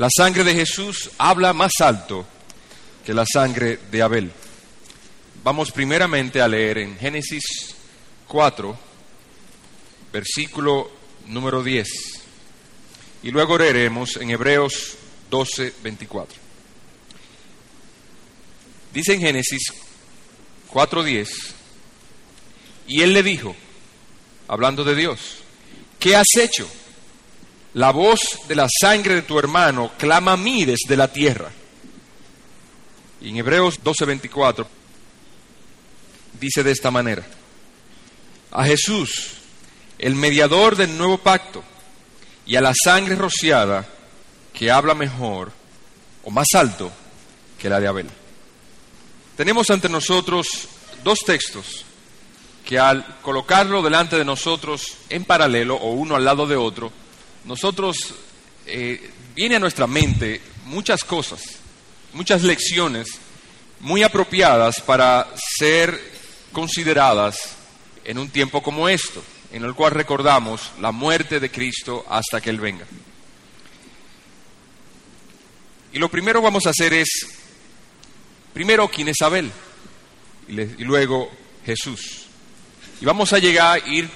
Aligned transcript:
La 0.00 0.08
sangre 0.08 0.44
de 0.44 0.54
Jesús 0.54 1.10
habla 1.18 1.52
más 1.52 1.72
alto 1.80 2.26
que 3.04 3.12
la 3.12 3.26
sangre 3.30 3.78
de 3.90 4.00
Abel. 4.00 4.32
Vamos 5.44 5.72
primeramente 5.72 6.40
a 6.40 6.48
leer 6.48 6.78
en 6.78 6.96
Génesis 6.96 7.44
4, 8.26 8.78
versículo 10.10 10.90
número 11.26 11.62
10. 11.62 11.86
Y 13.24 13.30
luego 13.30 13.58
leeremos 13.58 14.16
en 14.16 14.30
Hebreos 14.30 14.96
12, 15.28 15.74
24. 15.82 16.38
Dice 18.94 19.12
en 19.12 19.20
Génesis 19.20 19.64
4, 20.68 21.04
10. 21.04 21.28
Y 22.86 23.02
él 23.02 23.12
le 23.12 23.22
dijo, 23.22 23.54
hablando 24.48 24.82
de 24.82 24.94
Dios, 24.94 25.42
¿qué 25.98 26.16
has 26.16 26.34
hecho? 26.38 26.66
La 27.74 27.92
voz 27.92 28.20
de 28.48 28.56
la 28.56 28.66
sangre 28.80 29.14
de 29.14 29.22
tu 29.22 29.38
hermano 29.38 29.92
clama 29.96 30.32
a 30.32 30.36
mí 30.36 30.64
desde 30.64 30.96
la 30.96 31.12
tierra. 31.12 31.50
Y 33.20 33.28
en 33.28 33.36
Hebreos 33.36 33.80
12:24 33.82 34.66
dice 36.40 36.62
de 36.62 36.72
esta 36.72 36.90
manera, 36.90 37.24
a 38.50 38.64
Jesús, 38.64 39.32
el 39.98 40.14
mediador 40.14 40.74
del 40.74 40.96
nuevo 40.96 41.18
pacto, 41.18 41.62
y 42.46 42.56
a 42.56 42.60
la 42.60 42.72
sangre 42.74 43.14
rociada 43.14 43.86
que 44.52 44.70
habla 44.70 44.94
mejor 44.94 45.52
o 46.24 46.30
más 46.30 46.48
alto 46.54 46.90
que 47.58 47.68
la 47.68 47.78
de 47.78 47.86
Abel. 47.86 48.08
Tenemos 49.36 49.70
ante 49.70 49.88
nosotros 49.88 50.68
dos 51.04 51.20
textos 51.20 51.84
que 52.64 52.78
al 52.78 53.20
colocarlo 53.22 53.82
delante 53.82 54.16
de 54.16 54.24
nosotros 54.24 54.96
en 55.08 55.24
paralelo 55.24 55.76
o 55.76 55.92
uno 55.92 56.16
al 56.16 56.24
lado 56.24 56.46
de 56.46 56.56
otro, 56.56 56.92
nosotros 57.44 58.14
eh, 58.66 59.10
viene 59.34 59.56
a 59.56 59.60
nuestra 59.60 59.86
mente 59.86 60.40
muchas 60.66 61.04
cosas, 61.04 61.40
muchas 62.12 62.42
lecciones 62.42 63.08
muy 63.80 64.02
apropiadas 64.02 64.80
para 64.80 65.28
ser 65.58 65.98
consideradas 66.52 67.56
en 68.04 68.18
un 68.18 68.28
tiempo 68.28 68.62
como 68.62 68.88
esto, 68.88 69.22
en 69.52 69.64
el 69.64 69.74
cual 69.74 69.92
recordamos 69.92 70.70
la 70.80 70.92
muerte 70.92 71.40
de 71.40 71.50
Cristo 71.50 72.04
hasta 72.08 72.40
que 72.40 72.50
Él 72.50 72.60
venga. 72.60 72.86
Y 75.92 75.98
lo 75.98 76.08
primero 76.08 76.40
vamos 76.40 76.66
a 76.66 76.70
hacer 76.70 76.92
es, 76.92 77.08
primero, 78.52 78.88
¿quién 78.88 79.08
es 79.08 79.20
Abel? 79.22 79.50
Y 80.46 80.84
luego 80.84 81.30
Jesús. 81.64 82.26
Y 83.00 83.04
vamos 83.04 83.32
a 83.32 83.38
llegar 83.38 83.80
a 83.80 83.88
ir 83.88 84.08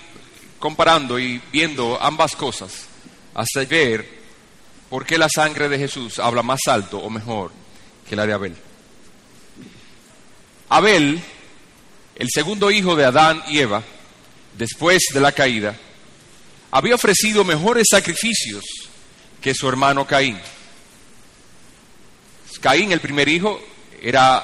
comparando 0.59 1.19
y 1.19 1.41
viendo 1.51 2.01
ambas 2.01 2.37
cosas 2.37 2.89
hasta 3.35 3.65
ver 3.65 4.07
por 4.89 5.05
qué 5.05 5.19
la 5.19 5.29
sangre 5.29 5.69
de 5.69 5.79
Jesús 5.79 6.19
habla 6.19 6.43
más 6.43 6.61
alto 6.67 6.99
o 6.99 7.11
mejor 7.11 7.51
que 8.09 8.17
la 8.17 8.27
de 8.27 8.33
Abel. 8.33 8.57
Abel, 10.69 11.21
el 12.17 12.29
segundo 12.33 12.71
hijo 12.71 12.97
de 12.97 13.05
Adán 13.05 13.43
y 13.49 13.59
Eva, 13.59 13.83
después 14.57 15.03
de 15.13 15.21
la 15.21 15.33
caída, 15.33 15.77
había 16.71 16.95
ofrecido 16.95 17.45
mejores 17.45 17.87
sacrificios 17.91 18.65
que 19.41 19.55
su 19.55 19.69
hermano 19.69 20.07
Caín. 20.07 20.39
Caín, 22.61 22.93
el 22.93 23.01
primer 23.01 23.29
hijo, 23.29 23.61
era 24.01 24.43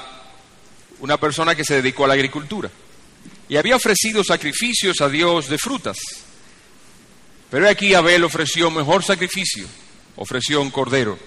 una 0.99 1.17
persona 1.17 1.55
que 1.55 1.65
se 1.65 1.75
dedicó 1.75 2.05
a 2.05 2.09
la 2.09 2.13
agricultura 2.13 2.69
y 3.49 3.57
había 3.57 3.75
ofrecido 3.75 4.23
sacrificios 4.23 5.01
a 5.01 5.09
Dios 5.09 5.49
de 5.49 5.57
frutas. 5.57 5.97
Pero 7.51 7.67
aquí 7.67 7.93
Abel 7.93 8.23
ofreció 8.23 8.71
mejor 8.71 9.03
sacrificio, 9.03 9.67
ofreció 10.15 10.61
un 10.61 10.71
cordero. 10.71 11.19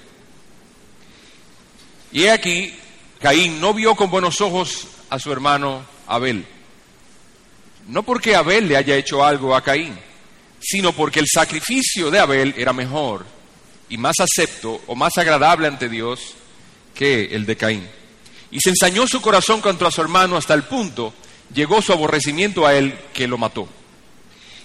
Y 2.10 2.26
aquí 2.28 2.74
Caín 3.20 3.60
no 3.60 3.74
vio 3.74 3.94
con 3.94 4.10
buenos 4.10 4.40
ojos 4.40 4.86
a 5.10 5.18
su 5.18 5.30
hermano 5.30 5.84
Abel. 6.06 6.46
No 7.88 8.02
porque 8.04 8.34
Abel 8.34 8.66
le 8.66 8.78
haya 8.78 8.96
hecho 8.96 9.22
algo 9.22 9.54
a 9.54 9.62
Caín, 9.62 9.98
sino 10.60 10.94
porque 10.94 11.20
el 11.20 11.26
sacrificio 11.30 12.10
de 12.10 12.18
Abel 12.18 12.54
era 12.56 12.72
mejor 12.72 13.26
y 13.90 13.98
más 13.98 14.14
acepto 14.18 14.80
o 14.86 14.94
más 14.94 15.18
agradable 15.18 15.66
ante 15.66 15.90
Dios 15.90 16.34
que 16.94 17.34
el 17.34 17.44
de 17.44 17.56
Caín. 17.58 17.86
Y 18.50 18.60
se 18.60 18.70
ensañó 18.70 19.06
su 19.06 19.20
corazón 19.20 19.60
contra 19.60 19.90
su 19.90 20.00
hermano 20.00 20.38
hasta 20.38 20.54
el 20.54 20.62
punto, 20.62 21.12
llegó 21.52 21.82
su 21.82 21.92
aborrecimiento 21.92 22.66
a 22.66 22.74
él 22.74 22.98
que 23.12 23.28
lo 23.28 23.36
mató. 23.36 23.68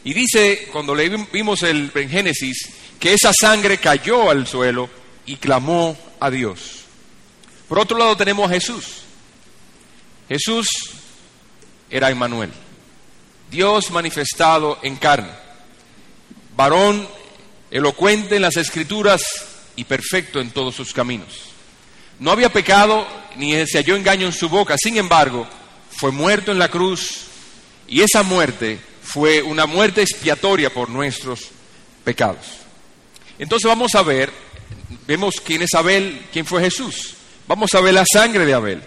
Y 0.03 0.13
dice, 0.13 0.69
cuando 0.71 0.95
vimos 1.31 1.63
el, 1.63 1.91
en 1.93 2.09
Génesis, 2.09 2.69
que 2.99 3.13
esa 3.13 3.31
sangre 3.33 3.77
cayó 3.77 4.29
al 4.29 4.47
suelo 4.47 4.89
y 5.25 5.37
clamó 5.37 5.97
a 6.19 6.29
Dios. 6.29 6.83
Por 7.67 7.79
otro 7.79 7.97
lado 7.97 8.17
tenemos 8.17 8.49
a 8.49 8.53
Jesús. 8.53 9.03
Jesús 10.27 10.67
era 11.89 12.09
Emmanuel, 12.09 12.51
Dios 13.49 13.89
manifestado 13.89 14.77
en 14.83 14.95
carne, 14.97 15.31
varón 16.55 17.07
elocuente 17.71 18.35
en 18.35 18.43
las 18.43 18.57
escrituras 18.57 19.21
y 19.75 19.85
perfecto 19.85 20.39
en 20.39 20.51
todos 20.51 20.75
sus 20.75 20.93
caminos. 20.93 21.49
No 22.19 22.31
había 22.31 22.51
pecado 22.51 23.07
ni 23.37 23.53
se 23.65 23.79
halló 23.79 23.95
engaño 23.95 24.27
en 24.27 24.33
su 24.33 24.49
boca, 24.49 24.75
sin 24.77 24.97
embargo, 24.97 25.47
fue 25.91 26.11
muerto 26.11 26.51
en 26.51 26.59
la 26.59 26.69
cruz 26.69 27.25
y 27.87 28.01
esa 28.01 28.23
muerte 28.23 28.79
fue 29.09 29.41
una 29.41 29.65
muerte 29.65 30.03
expiatoria 30.03 30.71
por 30.71 30.87
nuestros 30.87 31.47
pecados. 32.03 32.45
Entonces 33.39 33.67
vamos 33.67 33.95
a 33.95 34.03
ver, 34.03 34.31
vemos 35.07 35.41
quién 35.43 35.63
es 35.63 35.73
Abel, 35.73 36.27
quién 36.31 36.45
fue 36.45 36.61
Jesús. 36.61 37.15
Vamos 37.47 37.73
a 37.73 37.81
ver 37.81 37.95
la 37.95 38.05
sangre 38.05 38.45
de 38.45 38.53
Abel. 38.53 38.83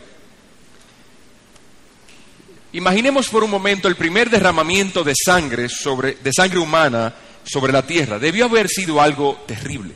Imaginemos 2.73 3.29
por 3.29 3.43
un 3.43 3.51
momento 3.51 3.89
el 3.89 3.97
primer 3.97 4.31
derramamiento 4.31 5.03
de 5.03 5.15
sangre 5.17 5.69
sobre 5.69 6.15
de 6.23 6.33
sangre 6.33 6.61
humana 6.61 7.13
sobre 7.43 7.73
la 7.73 7.85
tierra. 7.85 8.21
Debió 8.21 8.45
haber 8.45 8.69
sido 8.69 9.03
algo 9.03 9.43
terrible. 9.45 9.93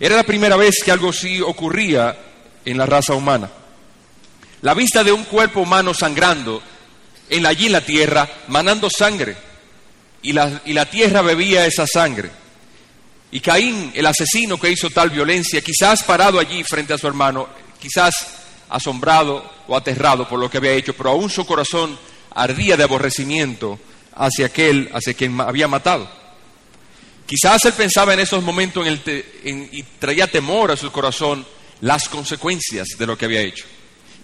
Era 0.00 0.16
la 0.16 0.22
primera 0.22 0.56
vez 0.56 0.76
que 0.82 0.90
algo 0.90 1.10
así 1.10 1.42
ocurría 1.42 2.16
en 2.64 2.78
la 2.78 2.86
raza 2.86 3.12
humana. 3.12 3.50
La 4.62 4.72
vista 4.72 5.04
de 5.04 5.12
un 5.12 5.24
cuerpo 5.24 5.60
humano 5.60 5.92
sangrando 5.92 6.62
en, 7.30 7.46
allí 7.46 7.66
en 7.66 7.72
la 7.72 7.80
tierra, 7.80 8.28
manando 8.48 8.88
sangre, 8.90 9.36
y 10.22 10.32
la, 10.32 10.62
y 10.64 10.72
la 10.72 10.86
tierra 10.86 11.22
bebía 11.22 11.66
esa 11.66 11.86
sangre. 11.86 12.30
Y 13.30 13.40
Caín, 13.40 13.92
el 13.94 14.06
asesino 14.06 14.58
que 14.58 14.70
hizo 14.70 14.90
tal 14.90 15.10
violencia, 15.10 15.60
quizás 15.60 16.02
parado 16.02 16.38
allí 16.40 16.64
frente 16.64 16.94
a 16.94 16.98
su 16.98 17.06
hermano, 17.06 17.48
quizás 17.78 18.14
asombrado 18.70 19.50
o 19.66 19.76
aterrado 19.76 20.28
por 20.28 20.38
lo 20.38 20.50
que 20.50 20.58
había 20.58 20.72
hecho, 20.72 20.94
pero 20.94 21.10
aún 21.10 21.30
su 21.30 21.44
corazón 21.44 21.98
ardía 22.34 22.76
de 22.76 22.84
aborrecimiento 22.84 23.78
hacia 24.14 24.46
aquel, 24.46 24.90
hacia 24.92 25.14
quien 25.14 25.40
había 25.40 25.68
matado. 25.68 26.08
Quizás 27.26 27.64
él 27.66 27.74
pensaba 27.74 28.14
en 28.14 28.20
esos 28.20 28.42
momentos 28.42 28.86
en 28.86 28.92
el 29.44 29.68
y 29.72 29.82
traía 29.98 30.26
temor 30.26 30.70
a 30.70 30.76
su 30.76 30.90
corazón 30.90 31.46
las 31.82 32.08
consecuencias 32.08 32.88
de 32.98 33.06
lo 33.06 33.18
que 33.18 33.26
había 33.26 33.42
hecho. 33.42 33.66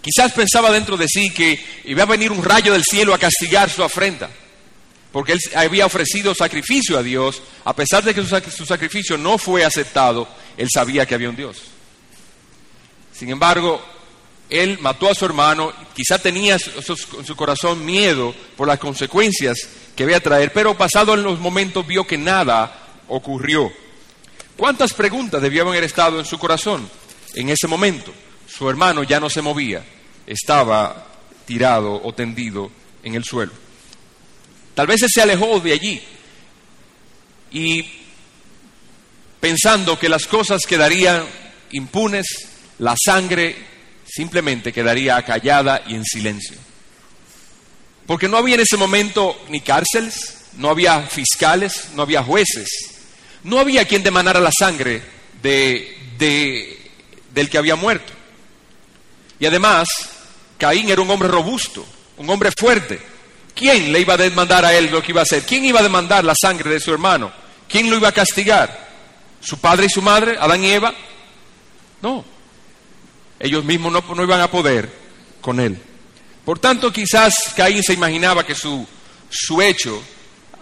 Quizás 0.05 0.33
pensaba 0.35 0.71
dentro 0.71 0.99
de 0.99 1.09
sí 1.09 1.31
que 1.31 1.59
iba 1.85 2.03
a 2.03 2.07
venir 2.07 2.31
un 2.31 2.45
rayo 2.45 2.75
del 2.75 2.85
cielo 2.85 3.15
a 3.15 3.19
castigar 3.19 3.71
su 3.71 3.83
afrenta, 3.83 4.29
porque 5.11 5.33
él 5.33 5.41
había 5.55 5.87
ofrecido 5.87 6.35
sacrificio 6.35 6.99
a 6.99 7.03
Dios, 7.03 7.41
a 7.65 7.75
pesar 7.75 8.05
de 8.05 8.15
que 8.15 8.23
su 8.23 8.67
sacrificio 8.67 9.17
no 9.17 9.39
fue 9.39 9.65
aceptado, 9.65 10.29
él 10.59 10.69
sabía 10.71 11.07
que 11.07 11.15
había 11.15 11.31
un 11.31 11.37
Dios. 11.37 11.57
Sin 13.15 13.31
embargo, 13.31 13.83
él 14.51 14.79
mató 14.83 15.11
a 15.11 15.15
su 15.15 15.25
hermano, 15.25 15.73
quizá 15.95 16.19
tenía 16.19 16.57
en 16.57 17.25
su 17.25 17.35
corazón 17.35 17.83
miedo 17.83 18.35
por 18.59 18.69
las 18.69 18.79
consecuencias 18.79 19.57
que 19.97 20.03
iba 20.03 20.19
a 20.19 20.21
traer, 20.21 20.53
pero 20.53 20.77
pasado 20.77 21.15
en 21.15 21.23
los 21.23 21.41
momentos 21.41 21.87
vio 21.87 22.07
que 22.07 22.19
nada 22.19 22.99
ocurrió. 23.09 23.73
¿Cuántas 24.55 24.93
preguntas 24.93 25.41
debían 25.41 25.67
haber 25.67 25.85
estado 25.85 26.19
en 26.19 26.27
su 26.27 26.39
corazón 26.39 26.91
en 27.35 27.49
ese 27.49 27.67
momento? 27.67 28.13
Su 28.47 28.69
hermano 28.69 29.03
ya 29.03 29.19
no 29.19 29.31
se 29.31 29.43
movía, 29.43 29.85
estaba 30.27 31.07
tirado 31.47 32.01
o 32.03 32.15
tendido 32.15 32.71
en 33.03 33.15
el 33.15 33.25
suelo. 33.25 33.53
Tal 34.75 34.87
vez 34.87 35.01
se 35.07 35.23
alejó 35.23 35.61
de 35.61 35.73
allí 35.73 36.03
y 37.53 37.85
pensando 39.41 39.99
que 39.99 40.09
las 40.09 40.27
cosas 40.27 40.63
quedarían 40.67 41.25
impunes, 41.73 42.27
la 42.79 42.97
sangre 42.97 43.57
simplemente 44.07 44.73
quedaría 44.73 45.23
callada 45.23 45.83
y 45.87 45.95
en 45.95 46.05
silencio. 46.05 46.57
Porque 48.07 48.29
no 48.29 48.37
había 48.37 48.55
en 48.55 48.61
ese 48.61 48.77
momento 48.77 49.45
ni 49.49 49.61
cárceles, 49.61 50.47
no 50.57 50.71
había 50.71 51.03
fiscales, 51.03 51.89
no 51.95 52.03
había 52.03 52.23
jueces, 52.23 52.69
no 53.45 53.59
había 53.59 53.87
quien 53.87 54.03
demandara 54.03 54.41
la 54.41 54.53
sangre 54.57 55.03
de, 55.43 56.79
del 57.33 57.51
que 57.51 57.59
había 57.59 57.77
muerto. 57.77 58.13
Y 59.39 59.47
además, 59.47 59.89
Caín 60.59 60.89
era 60.89 61.03
un 61.03 61.11
hombre 61.11 61.29
robusto, 61.29 61.85
un 62.17 62.29
hombre 62.31 62.51
fuerte. 62.53 63.01
¿Quién 63.55 63.93
le 63.93 64.01
iba 64.01 64.15
a 64.15 64.19
demandar 64.19 64.65
a 64.65 64.75
él 64.75 64.91
lo 64.91 65.03
que 65.03 65.13
iba 65.13 65.21
a 65.21 65.25
hacer? 65.25 65.45
¿Quién 65.45 65.65
iba 65.65 65.81
a 65.81 65.85
demandar 65.85 66.25
la 66.25 66.35
sangre 66.35 66.71
de 66.71 66.81
su 66.81 66.93
hermano? 66.93 67.33
¿Quién 67.69 67.89
lo 67.91 67.97
iba 67.97 68.09
a 68.09 68.13
castigar? 68.13 68.89
¿Su 69.41 69.59
padre 69.59 69.87
y 69.87 69.91
su 69.91 70.03
madre, 70.03 70.37
Adán 70.41 70.65
y 70.65 70.71
Eva? 70.71 70.95
No, 72.03 72.25
ellos 73.39 73.65
mismos 73.65 73.93
no, 73.93 74.03
no 74.15 74.23
iban 74.23 74.41
a 74.41 74.51
poder 74.51 74.91
con 75.41 75.61
él. 75.61 75.79
Por 76.45 76.59
tanto, 76.59 76.93
quizás 76.93 77.35
Caín 77.57 77.83
se 77.83 77.93
imaginaba 77.93 78.45
que 78.45 78.55
su, 78.55 78.87
su 79.31 79.63
hecho, 79.63 80.03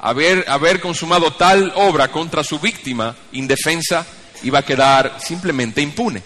haber, 0.00 0.44
haber 0.48 0.80
consumado 0.80 1.32
tal 1.32 1.72
obra 1.76 2.08
contra 2.08 2.44
su 2.44 2.58
víctima 2.58 3.16
indefensa, 3.32 4.06
iba 4.42 4.60
a 4.60 4.64
quedar 4.64 5.18
simplemente 5.20 5.80
impune. 5.80 6.22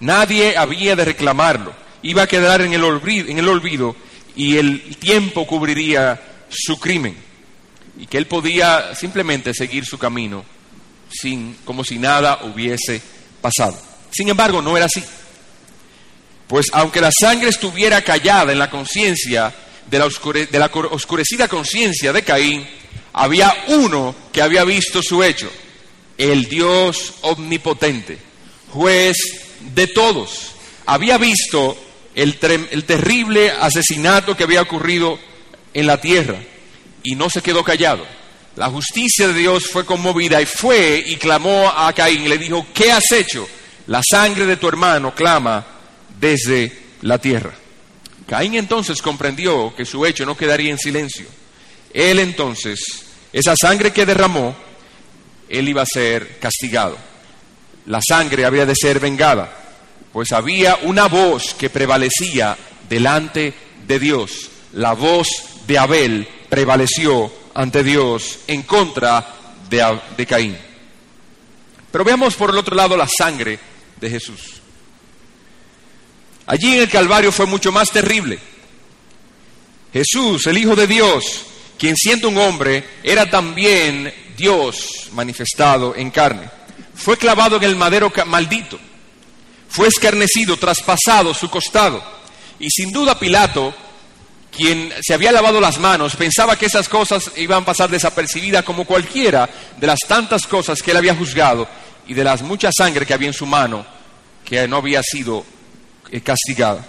Nadie 0.00 0.56
había 0.56 0.96
de 0.96 1.04
reclamarlo, 1.04 1.72
iba 2.02 2.22
a 2.22 2.26
quedar 2.26 2.62
en 2.62 2.72
el 2.72 2.84
olvido, 2.84 3.28
en 3.28 3.38
el 3.38 3.48
olvido 3.48 3.96
y 4.36 4.56
el 4.56 4.96
tiempo 4.96 5.46
cubriría 5.46 6.20
su 6.48 6.78
crimen 6.78 7.16
y 7.98 8.06
que 8.06 8.18
él 8.18 8.26
podía 8.26 8.94
simplemente 8.94 9.54
seguir 9.54 9.84
su 9.84 9.98
camino 9.98 10.44
sin, 11.10 11.56
como 11.64 11.84
si 11.84 11.98
nada 11.98 12.40
hubiese 12.44 13.02
pasado. 13.40 13.78
Sin 14.10 14.28
embargo, 14.28 14.62
no 14.62 14.76
era 14.76 14.86
así. 14.86 15.02
Pues 16.46 16.66
aunque 16.72 17.00
la 17.00 17.10
sangre 17.12 17.48
estuviera 17.48 18.02
callada 18.02 18.52
en 18.52 18.58
la 18.58 18.70
conciencia, 18.70 19.54
de 19.90 19.98
la, 19.98 20.08
de 20.50 20.58
la 20.58 20.70
oscurecida 20.90 21.48
conciencia 21.48 22.12
de 22.12 22.22
Caín, 22.22 22.66
había 23.12 23.54
uno 23.68 24.14
que 24.32 24.42
había 24.42 24.64
visto 24.64 25.02
su 25.02 25.22
hecho, 25.22 25.50
el 26.18 26.48
Dios 26.48 27.14
omnipotente, 27.22 28.18
juez 28.70 29.16
de 29.74 29.86
todos. 29.88 30.52
Había 30.86 31.18
visto 31.18 31.76
el, 32.14 32.38
el 32.70 32.84
terrible 32.84 33.50
asesinato 33.50 34.36
que 34.36 34.44
había 34.44 34.62
ocurrido 34.62 35.18
en 35.74 35.86
la 35.86 36.00
tierra 36.00 36.38
y 37.02 37.14
no 37.14 37.30
se 37.30 37.42
quedó 37.42 37.64
callado. 37.64 38.06
La 38.56 38.68
justicia 38.68 39.28
de 39.28 39.34
Dios 39.34 39.66
fue 39.66 39.86
conmovida 39.86 40.40
y 40.40 40.46
fue 40.46 41.02
y 41.06 41.16
clamó 41.16 41.68
a 41.68 41.92
Caín 41.94 42.22
y 42.22 42.28
le 42.28 42.38
dijo, 42.38 42.66
¿qué 42.74 42.92
has 42.92 43.10
hecho? 43.12 43.48
La 43.86 44.02
sangre 44.08 44.46
de 44.46 44.56
tu 44.56 44.68
hermano 44.68 45.14
clama 45.14 45.64
desde 46.20 46.70
la 47.00 47.18
tierra. 47.18 47.54
Caín 48.26 48.54
entonces 48.54 49.00
comprendió 49.00 49.74
que 49.74 49.84
su 49.84 50.04
hecho 50.04 50.26
no 50.26 50.36
quedaría 50.36 50.70
en 50.70 50.78
silencio. 50.78 51.26
Él 51.92 52.18
entonces, 52.18 53.06
esa 53.32 53.54
sangre 53.56 53.90
que 53.92 54.06
derramó, 54.06 54.54
él 55.48 55.68
iba 55.68 55.82
a 55.82 55.86
ser 55.86 56.38
castigado. 56.38 56.96
La 57.86 58.00
sangre 58.06 58.44
había 58.44 58.64
de 58.64 58.74
ser 58.74 59.00
vengada, 59.00 59.61
pues 60.12 60.32
había 60.32 60.78
una 60.82 61.08
voz 61.08 61.54
que 61.54 61.70
prevalecía 61.70 62.56
delante 62.88 63.54
de 63.86 63.98
Dios, 63.98 64.50
la 64.72 64.92
voz 64.92 65.28
de 65.66 65.78
Abel 65.78 66.28
prevaleció 66.48 67.32
ante 67.54 67.82
Dios 67.82 68.40
en 68.46 68.62
contra 68.62 69.26
de, 69.70 70.26
Caín. 70.26 70.56
Pero 71.90 72.04
veamos 72.04 72.34
por 72.34 72.50
el 72.50 72.58
otro 72.58 72.76
lado 72.76 72.96
la 72.96 73.08
sangre 73.08 73.58
de 74.00 74.10
Jesús. 74.10 74.60
Allí 76.46 76.74
en 76.74 76.82
el 76.82 76.90
Calvario 76.90 77.32
fue 77.32 77.46
mucho 77.46 77.72
más 77.72 77.90
terrible. 77.90 78.38
Jesús, 79.92 80.46
el 80.46 80.58
Hijo 80.58 80.74
de 80.74 80.86
Dios, 80.86 81.46
quien 81.78 81.96
siendo 81.96 82.28
un 82.28 82.38
hombre, 82.38 82.84
era 83.02 83.28
también 83.28 84.12
Dios 84.36 85.08
manifestado 85.12 85.94
en 85.96 86.10
carne. 86.10 86.48
Fue 86.94 87.16
clavado 87.16 87.56
en 87.56 87.64
el 87.64 87.76
madero 87.76 88.12
maldito. 88.26 88.78
Fue 89.72 89.88
escarnecido, 89.88 90.56
traspasado 90.58 91.34
su 91.34 91.48
costado. 91.48 92.02
Y 92.58 92.70
sin 92.70 92.92
duda 92.92 93.18
Pilato 93.18 93.74
quien 94.54 94.92
se 95.00 95.14
había 95.14 95.32
lavado 95.32 95.60
las 95.60 95.78
manos 95.78 96.14
pensaba 96.14 96.56
que 96.56 96.66
esas 96.66 96.86
cosas 96.86 97.32
iban 97.36 97.62
a 97.62 97.66
pasar 97.66 97.88
desapercibidas 97.88 98.64
como 98.64 98.84
cualquiera 98.84 99.48
de 99.78 99.86
las 99.86 100.00
tantas 100.00 100.46
cosas 100.46 100.82
que 100.82 100.90
él 100.90 100.98
había 100.98 101.14
juzgado 101.14 101.66
y 102.06 102.12
de 102.12 102.22
las 102.22 102.42
mucha 102.42 102.70
sangre 102.70 103.06
que 103.06 103.14
había 103.14 103.28
en 103.28 103.34
su 103.34 103.46
mano 103.46 103.86
que 104.44 104.68
no 104.68 104.76
había 104.76 105.02
sido 105.02 105.44
eh, 106.10 106.20
castigada. 106.20 106.84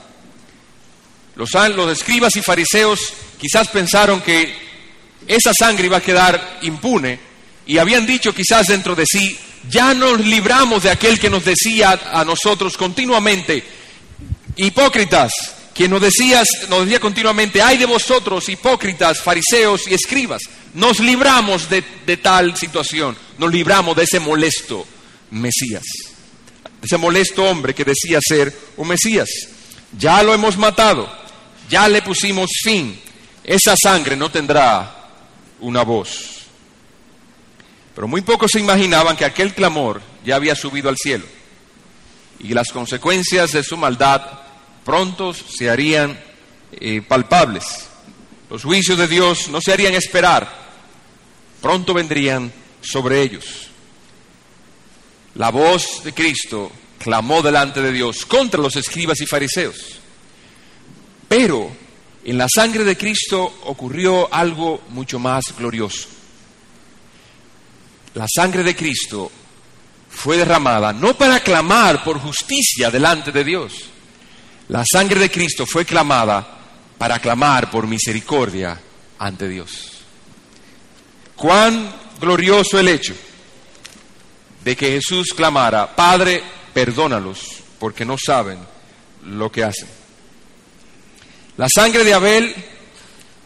Los, 1.36 1.52
los 1.54 1.92
escribas 1.92 2.36
y 2.36 2.42
fariseos 2.42 3.14
quizás 3.40 3.70
pensaron 3.70 4.20
que 4.20 4.54
esa 5.26 5.54
sangre 5.58 5.86
iba 5.86 5.98
a 5.98 6.02
quedar 6.02 6.60
impune 6.64 7.18
y 7.66 7.78
habían 7.78 8.06
dicho 8.06 8.36
quizás 8.36 8.68
dentro 8.68 8.94
de 8.94 9.06
sí, 9.06 9.40
ya 9.70 9.94
nos 9.94 10.20
libramos 10.20 10.84
de 10.84 10.92
aquel 10.92 11.20
que 11.20 11.30
nos 11.30 11.46
decía 11.46 12.00
a 12.12 12.26
nosotros 12.26 12.78
continuamente, 12.78 13.64
hipócritas, 14.56 15.32
quien 15.74 15.92
nos, 15.92 16.02
decía, 16.02 16.44
nos 16.70 16.82
decía 16.82 17.00
continuamente, 17.00 17.62
ay 17.62 17.78
de 17.78 17.86
vosotros, 17.86 18.48
hipócritas, 18.50 19.22
fariseos 19.22 19.88
y 19.88 19.94
escribas, 19.94 20.44
nos 20.74 21.00
libramos 21.00 21.70
de, 21.70 21.84
de 22.06 22.18
tal 22.18 22.56
situación, 22.58 23.18
nos 23.38 23.52
libramos 23.52 23.96
de 23.96 24.04
ese 24.04 24.20
molesto 24.20 24.86
Mesías, 25.32 25.84
de 26.64 26.86
ese 26.86 26.98
molesto 26.98 27.44
hombre 27.44 27.74
que 27.74 27.86
decía 27.86 28.20
ser 28.22 28.56
un 28.78 28.88
Mesías. 28.88 29.30
Ya 29.98 30.22
lo 30.24 30.34
hemos 30.34 30.58
matado, 30.58 31.12
ya 31.70 31.88
le 31.88 32.02
pusimos 32.02 32.50
fin, 32.64 33.00
esa 33.44 33.76
sangre 33.82 34.16
no 34.16 34.30
tendrá 34.30 35.12
una 35.60 35.84
voz. 35.84 36.33
Pero 37.96 38.08
muy 38.08 38.22
pocos 38.22 38.52
se 38.52 38.60
imaginaban 38.60 39.16
que 39.16 39.26
aquel 39.26 39.54
clamor 39.54 40.02
ya 40.26 40.36
había 40.36 40.56
subido 40.56 40.90
al 40.90 40.98
cielo 40.98 41.26
y 42.40 42.54
las 42.54 42.70
consecuencias 42.70 43.52
de 43.54 43.64
su 43.64 43.78
maldad 43.78 44.22
pronto 44.84 45.34
se 45.34 45.70
harían 45.70 46.20
eh, 46.74 47.02
palpables. 47.02 47.88
Los 48.50 48.64
juicios 48.64 48.98
de 48.98 49.08
Dios 49.08 49.48
no 49.50 49.62
se 49.62 49.72
harían 49.72 49.94
esperar, 49.94 50.52
pronto 51.62 51.94
vendrían 51.94 52.52
sobre 52.82 53.22
ellos. 53.22 53.70
La 55.36 55.50
voz 55.50 56.04
de 56.04 56.14
Cristo 56.14 56.72
clamó 57.00 57.42
delante 57.42 57.82
de 57.82 57.92
Dios 57.92 58.26
contra 58.26 58.62
los 58.62 58.76
escribas 58.76 59.22
y 59.22 59.26
fariseos. 59.26 60.00
Pero 61.28 61.72
en 62.26 62.38
la 62.38 62.48
sangre 62.54 62.84
de 62.84 62.98
Cristo 62.98 63.62
ocurrió 63.64 64.32
algo 64.32 64.82
mucho 64.90 65.18
más 65.18 65.44
glorioso. 65.58 66.10
La 68.16 68.28
sangre 68.28 68.64
de 68.64 68.76
Cristo 68.76 69.32
fue 70.10 70.38
derramada 70.38 70.94
no 70.94 71.16
para 71.16 71.40
clamar 71.40 72.04
por 72.04 72.20
justicia 72.20 72.92
delante 72.92 73.32
de 73.32 73.44
Dios, 73.44 73.74
la 74.70 74.84
sangre 74.86 75.20
de 75.20 75.32
Cristo 75.32 75.66
fue 75.66 75.86
clamada 75.86 76.48
para 76.98 77.20
clamar 77.20 77.70
por 77.70 77.88
misericordia 77.88 78.80
ante 79.20 79.48
Dios. 79.48 79.92
Cuán 81.36 81.94
glorioso 82.20 82.80
el 82.80 82.88
hecho 82.88 83.14
de 84.64 84.76
que 84.76 84.92
Jesús 84.92 85.34
clamara, 85.36 85.94
Padre, 85.96 86.42
perdónalos, 86.74 87.64
porque 87.80 88.06
no 88.06 88.16
saben 88.18 88.60
lo 89.26 89.52
que 89.52 89.64
hacen. 89.64 89.90
La 91.58 91.68
sangre 91.68 92.04
de 92.04 92.14
Abel 92.14 92.56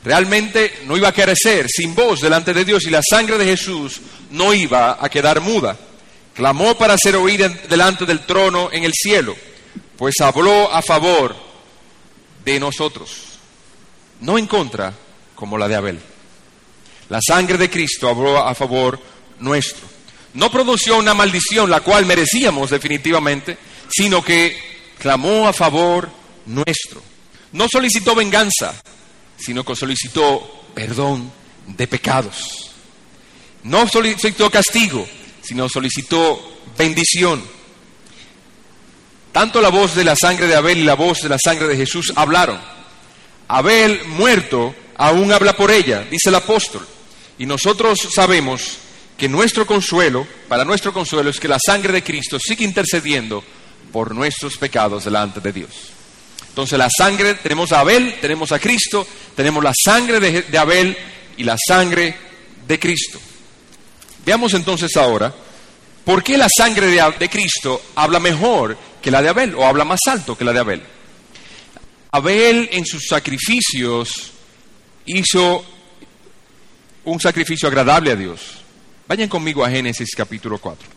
realmente 0.07 0.79
no 0.85 0.97
iba 0.97 1.09
a 1.09 1.13
carecer 1.13 1.67
sin 1.69 1.93
voz 1.93 2.21
delante 2.21 2.53
de 2.53 2.65
Dios 2.65 2.85
y 2.85 2.89
la 2.89 3.01
sangre 3.07 3.37
de 3.37 3.45
Jesús 3.45 4.01
no 4.31 4.53
iba 4.53 4.97
a 4.99 5.09
quedar 5.09 5.41
muda. 5.41 5.77
Clamó 6.33 6.77
para 6.77 6.97
ser 6.97 7.15
oída 7.15 7.49
delante 7.49 8.05
del 8.05 8.21
trono 8.21 8.69
en 8.71 8.83
el 8.83 8.93
cielo 8.93 9.35
pues 9.97 10.21
habló 10.21 10.71
a 10.71 10.81
favor 10.81 11.35
de 12.45 12.59
nosotros, 12.59 13.23
no 14.21 14.37
en 14.37 14.45
contra 14.45 14.93
como 15.35 15.57
la 15.57 15.67
de 15.67 15.75
Abel. 15.75 15.99
La 17.09 17.19
sangre 17.25 17.57
de 17.57 17.69
Cristo 17.69 18.07
habló 18.07 18.37
a 18.37 18.53
favor 18.53 18.99
nuestro. 19.39 19.85
No 20.33 20.51
produció 20.51 20.97
una 20.97 21.13
maldición, 21.13 21.69
la 21.69 21.81
cual 21.81 22.05
merecíamos 22.05 22.69
definitivamente, 22.69 23.57
sino 23.89 24.23
que 24.23 24.55
clamó 24.99 25.47
a 25.47 25.53
favor 25.53 26.09
nuestro. 26.45 27.01
No 27.53 27.67
solicitó 27.71 28.13
venganza, 28.13 28.79
sino 29.37 29.63
que 29.63 29.75
solicitó 29.75 30.65
perdón 30.73 31.31
de 31.67 31.87
pecados. 31.87 32.71
No 33.63 33.87
solicitó 33.87 34.49
castigo, 34.49 35.07
sino 35.41 35.67
solicitó 35.69 36.59
bendición. 36.77 37.43
Tanto 39.31 39.61
la 39.61 39.69
voz 39.69 39.95
de 39.95 40.03
la 40.03 40.15
sangre 40.15 40.47
de 40.47 40.55
Abel 40.55 40.79
y 40.79 40.83
la 40.83 40.95
voz 40.95 41.21
de 41.21 41.29
la 41.29 41.37
sangre 41.37 41.67
de 41.67 41.77
Jesús 41.77 42.13
hablaron. 42.15 42.59
Abel 43.47 44.05
muerto 44.05 44.75
aún 44.97 45.31
habla 45.31 45.55
por 45.55 45.71
ella, 45.71 46.03
dice 46.09 46.29
el 46.29 46.35
apóstol. 46.35 46.85
Y 47.37 47.45
nosotros 47.45 48.09
sabemos 48.13 48.77
que 49.17 49.29
nuestro 49.29 49.65
consuelo, 49.65 50.27
para 50.47 50.65
nuestro 50.65 50.93
consuelo, 50.93 51.29
es 51.29 51.39
que 51.39 51.47
la 51.47 51.59
sangre 51.63 51.93
de 51.93 52.03
Cristo 52.03 52.39
sigue 52.39 52.63
intercediendo 52.65 53.43
por 53.91 54.13
nuestros 54.13 54.57
pecados 54.57 55.05
delante 55.05 55.39
de 55.39 55.51
Dios. 55.51 55.96
Entonces 56.57 56.79
la 56.79 56.89
sangre, 56.89 57.35
tenemos 57.35 57.71
a 57.71 57.81
Abel, 57.81 58.15
tenemos 58.19 58.51
a 58.51 58.57
Cristo, 58.57 59.05
tenemos 59.35 59.63
la 59.63 59.73
sangre 59.75 60.19
de, 60.19 60.57
Abel 60.57 60.97
y 61.37 61.43
la 61.43 61.55
sangre 61.55 62.15
de 62.67 62.79
Cristo. 62.79 63.19
Veamos 64.25 64.55
entonces 64.55 64.97
ahora 64.97 65.31
por 66.03 66.23
qué 66.23 66.35
la 66.35 66.47
sangre 66.49 66.87
de, 66.87 67.13
de 67.19 67.29
Cristo 67.29 67.79
habla 67.93 68.19
mejor 68.19 68.75
que 68.99 69.11
la 69.11 69.21
de 69.21 69.29
Abel 69.29 69.53
o 69.53 69.67
habla 69.67 69.85
más 69.85 69.99
alto 70.07 70.35
que 70.35 70.43
la 70.43 70.51
de 70.51 70.59
Abel. 70.59 70.81
Abel 72.09 72.69
en 72.71 72.87
sus 72.87 73.05
sacrificios 73.07 74.31
hizo 75.05 75.63
un 77.03 77.19
sacrificio 77.19 77.67
agradable 77.67 78.13
a 78.13 78.15
Dios. 78.15 78.63
Vayan 79.07 79.29
conmigo 79.29 79.63
a 79.63 79.69
Génesis 79.69 80.09
capítulo 80.15 80.57
4. 80.57 80.89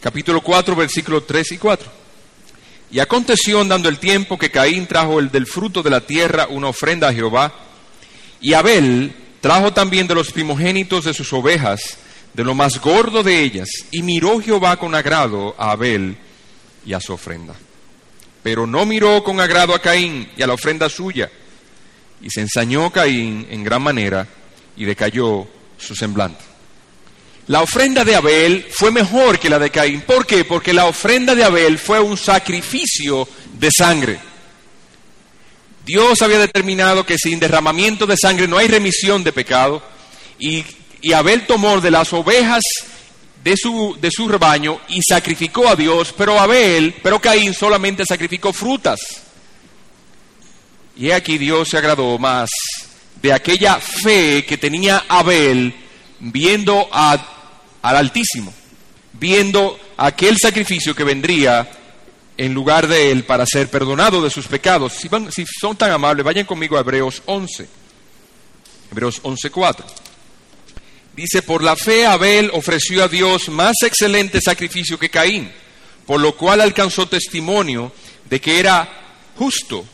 capítulo 0.00 0.40
4, 0.40 0.76
versículos 0.76 1.26
3 1.26 1.50
y 1.50 1.58
4. 1.58 1.99
Y 2.92 2.98
aconteció 2.98 3.60
andando 3.60 3.88
el 3.88 3.98
tiempo 3.98 4.38
que 4.38 4.50
Caín 4.50 4.86
trajo 4.86 5.20
el 5.20 5.30
del 5.30 5.46
fruto 5.46 5.82
de 5.82 5.90
la 5.90 6.00
tierra 6.00 6.48
una 6.48 6.68
ofrenda 6.68 7.08
a 7.08 7.12
Jehová, 7.12 7.52
y 8.40 8.54
Abel 8.54 9.14
trajo 9.40 9.72
también 9.72 10.06
de 10.06 10.14
los 10.14 10.32
primogénitos 10.32 11.04
de 11.04 11.14
sus 11.14 11.32
ovejas, 11.32 11.98
de 12.34 12.44
lo 12.44 12.54
más 12.54 12.80
gordo 12.80 13.22
de 13.22 13.42
ellas, 13.42 13.68
y 13.90 14.02
miró 14.02 14.40
Jehová 14.40 14.76
con 14.76 14.94
agrado 14.94 15.54
a 15.58 15.72
Abel 15.72 16.16
y 16.84 16.92
a 16.92 17.00
su 17.00 17.12
ofrenda. 17.12 17.54
Pero 18.42 18.66
no 18.66 18.86
miró 18.86 19.22
con 19.22 19.40
agrado 19.40 19.74
a 19.74 19.80
Caín 19.80 20.28
y 20.36 20.42
a 20.42 20.46
la 20.46 20.54
ofrenda 20.54 20.88
suya, 20.88 21.30
y 22.20 22.30
se 22.30 22.40
ensañó 22.40 22.90
Caín 22.90 23.46
en 23.50 23.62
gran 23.62 23.82
manera, 23.82 24.26
y 24.76 24.84
decayó 24.84 25.46
su 25.78 25.94
semblante. 25.94 26.49
La 27.50 27.62
ofrenda 27.62 28.04
de 28.04 28.14
Abel 28.14 28.64
fue 28.70 28.92
mejor 28.92 29.40
que 29.40 29.50
la 29.50 29.58
de 29.58 29.70
Caín. 29.70 30.02
¿Por 30.02 30.24
qué? 30.24 30.44
Porque 30.44 30.72
la 30.72 30.86
ofrenda 30.86 31.34
de 31.34 31.42
Abel 31.42 31.80
fue 31.80 31.98
un 31.98 32.16
sacrificio 32.16 33.26
de 33.58 33.72
sangre. 33.72 34.20
Dios 35.84 36.22
había 36.22 36.38
determinado 36.38 37.04
que 37.04 37.18
sin 37.18 37.40
derramamiento 37.40 38.06
de 38.06 38.16
sangre 38.16 38.46
no 38.46 38.56
hay 38.56 38.68
remisión 38.68 39.24
de 39.24 39.32
pecado. 39.32 39.82
Y, 40.38 40.64
Abel 41.12 41.44
tomó 41.44 41.80
de 41.80 41.90
las 41.90 42.12
ovejas 42.12 42.62
de 43.42 43.56
su, 43.56 43.98
de 44.00 44.12
su 44.12 44.28
rebaño 44.28 44.80
y 44.86 45.02
sacrificó 45.02 45.66
a 45.66 45.74
Dios, 45.74 46.14
pero 46.16 46.38
Abel, 46.38 46.94
pero 47.02 47.20
Caín 47.20 47.52
solamente 47.52 48.06
sacrificó 48.06 48.52
frutas. 48.52 49.00
Y 50.96 51.10
aquí 51.10 51.36
Dios 51.36 51.68
se 51.68 51.78
agradó 51.78 52.16
más 52.16 52.48
de 53.20 53.32
aquella 53.32 53.80
fe 53.80 54.44
que 54.46 54.56
tenía 54.56 55.04
Abel 55.08 55.74
viendo 56.20 56.88
a 56.92 57.38
al 57.82 57.96
Altísimo, 57.96 58.52
viendo 59.12 59.78
aquel 59.96 60.38
sacrificio 60.38 60.94
que 60.94 61.04
vendría 61.04 61.68
en 62.36 62.54
lugar 62.54 62.88
de 62.88 63.10
él 63.10 63.24
para 63.24 63.44
ser 63.44 63.68
perdonado 63.68 64.22
de 64.22 64.30
sus 64.30 64.46
pecados. 64.46 64.94
Si, 64.94 65.10
si 65.30 65.44
son 65.60 65.76
tan 65.76 65.90
amables, 65.90 66.24
vayan 66.24 66.46
conmigo 66.46 66.76
a 66.76 66.80
Hebreos 66.80 67.22
11. 67.26 67.68
Hebreos 68.90 69.22
11.4. 69.22 69.84
Dice, 71.14 71.42
por 71.42 71.62
la 71.62 71.76
fe 71.76 72.06
Abel 72.06 72.50
ofreció 72.54 73.04
a 73.04 73.08
Dios 73.08 73.50
más 73.50 73.74
excelente 73.82 74.40
sacrificio 74.40 74.98
que 74.98 75.10
Caín, 75.10 75.52
por 76.06 76.18
lo 76.18 76.34
cual 76.34 76.62
alcanzó 76.62 77.06
testimonio 77.06 77.92
de 78.30 78.40
que 78.40 78.58
era 78.58 78.88
justo, 79.36 79.84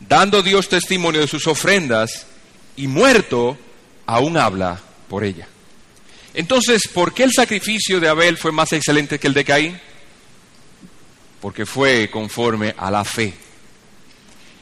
dando 0.00 0.42
Dios 0.42 0.70
testimonio 0.70 1.20
de 1.20 1.28
sus 1.28 1.46
ofrendas, 1.46 2.26
y 2.76 2.86
muerto 2.86 3.58
aún 4.06 4.38
habla 4.38 4.80
por 5.06 5.22
ella. 5.22 5.49
Entonces, 6.34 6.88
¿por 6.88 7.12
qué 7.12 7.24
el 7.24 7.32
sacrificio 7.32 7.98
de 8.00 8.08
Abel 8.08 8.36
fue 8.36 8.52
más 8.52 8.72
excelente 8.72 9.18
que 9.18 9.26
el 9.26 9.34
de 9.34 9.44
Caín? 9.44 9.80
Porque 11.40 11.66
fue 11.66 12.08
conforme 12.10 12.74
a 12.76 12.90
la 12.90 13.04
fe. 13.04 13.34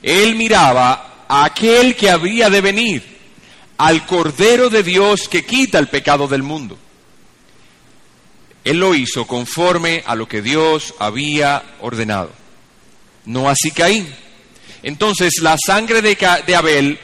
Él 0.03 0.35
miraba 0.37 1.25
a 1.29 1.45
aquel 1.45 1.95
que 1.95 2.11
había 2.11 2.49
de 2.49 2.61
venir, 2.61 3.19
al 3.77 4.07
Cordero 4.07 4.71
de 4.71 4.83
Dios 4.83 5.29
que 5.29 5.45
quita 5.45 5.79
el 5.79 5.89
pecado 5.89 6.27
del 6.27 6.43
mundo. 6.43 6.79
Él 8.65 8.81
lo 8.81 8.95
hizo 8.95 9.27
conforme 9.27 10.03
a 10.07 10.15
lo 10.15 10.27
que 10.27 10.43
Dios 10.43 10.95
había 10.99 11.77
ordenado. 11.81 12.33
No 13.25 13.49
así 13.49 13.71
Caín. 13.71 14.09
Entonces 14.83 15.41
la 15.43 15.57
sangre 15.65 16.01
de, 16.01 16.17
de 16.47 16.57
Abel 16.57 16.99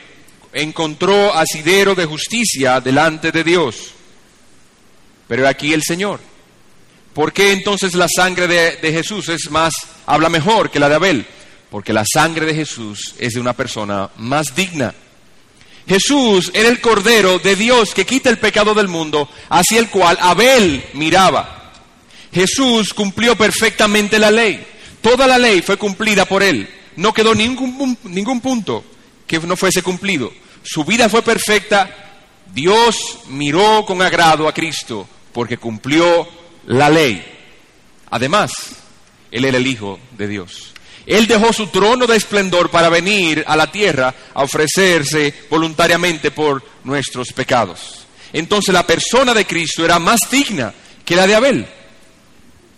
encontró 0.53 1.35
asidero 1.35 1.95
de 1.95 2.07
justicia 2.07 2.81
delante 2.81 3.31
de 3.31 3.45
Dios 3.45 3.95
pero 5.29 5.47
aquí 5.49 5.73
el 5.73 5.83
Señor. 5.83 6.21
¿Por 7.13 7.33
qué 7.33 7.53
entonces 7.53 7.95
la 7.95 8.09
sangre 8.09 8.49
de, 8.49 8.93
Jesús 8.93 9.29
es 9.29 9.51
más, 9.51 9.73
habla 10.05 10.29
mejor 10.29 10.71
que 10.71 10.81
la 10.81 10.89
de 10.89 10.97
Abel? 10.97 11.27
Porque 11.71 11.93
la 11.93 12.05
sangre 12.05 12.45
de 12.45 12.55
Jesús 12.55 13.15
es 13.19 13.35
de 13.35 13.41
una 13.41 13.53
persona 13.53 14.11
más 14.17 14.55
digna. 14.55 14.93
Jesús 15.87 16.51
era 16.55 16.69
el 16.69 16.81
Cordero 16.81 17.39
de 17.39 17.55
Dios 17.55 17.95
que 17.95 18.07
quita 18.07 18.31
el 18.31 18.39
pecado 18.39 18.75
del 18.75 18.89
mundo, 18.89 19.29
hacia 19.49 19.79
el 19.79 19.91
cual 19.91 20.19
Abel 20.21 20.85
miraba. 20.95 21.73
Jesús 22.33 22.93
cumplió 22.93 23.37
perfectamente 23.37 24.19
la 24.19 24.31
ley. 24.31 24.67
Toda 25.01 25.27
la 25.27 25.39
ley 25.39 25.63
fue 25.63 25.77
cumplida 25.77 26.25
por 26.25 26.43
él. 26.43 26.69
No 26.97 27.13
quedó 27.13 27.35
ningún, 27.35 27.97
ningún 28.05 28.41
punto 28.41 28.85
que 29.27 29.39
no 29.39 29.57
fuese 29.57 29.83
cumplido. 29.83 30.33
Su 30.65 30.85
vida 30.85 31.09
fue 31.09 31.23
perfecta. 31.23 32.04
Dios 32.53 33.19
miró 33.29 33.85
con 33.87 34.03
agrado 34.03 34.49
a 34.49 34.55
Cristo 34.55 35.09
porque 35.33 35.59
cumplió 35.59 36.27
la 36.67 36.91
ley. 36.91 37.25
Además, 38.11 38.53
Él 39.31 39.45
era 39.45 39.57
el 39.57 39.67
Hijo 39.67 39.99
de 40.17 40.29
Dios. 40.29 40.75
Él 41.07 41.27
dejó 41.27 41.53
su 41.53 41.67
trono 41.67 42.07
de 42.07 42.17
esplendor 42.17 42.71
para 42.71 42.89
venir 42.89 43.45
a 43.47 43.57
la 43.57 43.71
tierra 43.71 44.15
a 44.33 44.43
ofrecerse 44.43 45.35
voluntariamente 45.51 46.31
por 46.31 46.65
nuestros 46.85 47.33
pecados. 47.33 48.07
Entonces 48.33 48.73
la 48.73 48.87
persona 48.87 49.35
de 49.35 49.47
Cristo 49.47 49.85
era 49.85 49.99
más 49.99 50.21
digna 50.31 50.73
que 51.05 51.15
la 51.15 51.27
de 51.27 51.35
Abel, 51.35 51.67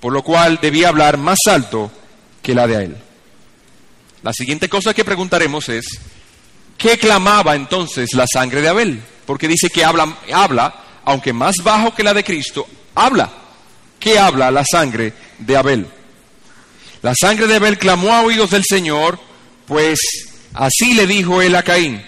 por 0.01 0.13
lo 0.13 0.23
cual 0.23 0.59
debía 0.61 0.89
hablar 0.89 1.17
más 1.19 1.39
alto 1.47 1.91
que 2.43 2.55
la 2.55 2.67
de 2.67 2.85
él. 2.85 2.97
La 4.23 4.33
siguiente 4.33 4.69
cosa 4.69 4.93
que 4.93 5.05
preguntaremos 5.05 5.69
es, 5.69 5.87
¿qué 6.77 6.99
clamaba 6.99 7.55
entonces 7.55 8.13
la 8.13 8.27
sangre 8.27 8.61
de 8.61 8.69
Abel? 8.69 9.03
Porque 9.27 9.49
dice 9.49 9.69
que 9.69 9.85
habla, 9.85 10.17
habla 10.33 10.87
aunque 11.05 11.33
más 11.33 11.57
bajo 11.63 11.95
que 11.95 12.03
la 12.03 12.15
de 12.15 12.25
Cristo, 12.25 12.67
habla. 12.95 13.31
¿Qué 13.99 14.19
habla 14.19 14.51
la 14.51 14.65
sangre 14.65 15.13
de 15.39 15.57
Abel? 15.57 15.87
La 17.03 17.15
sangre 17.15 17.47
de 17.47 17.57
Abel 17.57 17.79
clamó 17.79 18.13
a 18.13 18.23
oídos 18.23 18.51
del 18.51 18.65
Señor, 18.65 19.19
pues 19.67 19.99
así 20.55 20.95
le 20.95 21.07
dijo 21.07 21.41
él 21.41 21.55
a 21.55 21.63
Caín, 21.63 22.05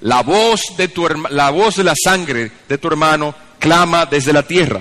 la 0.00 0.22
voz 0.22 0.60
de, 0.76 0.88
tu, 0.88 1.06
la 1.30 1.50
voz 1.50 1.76
de 1.76 1.84
la 1.84 1.94
sangre 2.02 2.50
de 2.68 2.78
tu 2.78 2.88
hermano 2.88 3.34
clama 3.58 4.06
desde 4.06 4.32
la 4.32 4.42
tierra. 4.42 4.80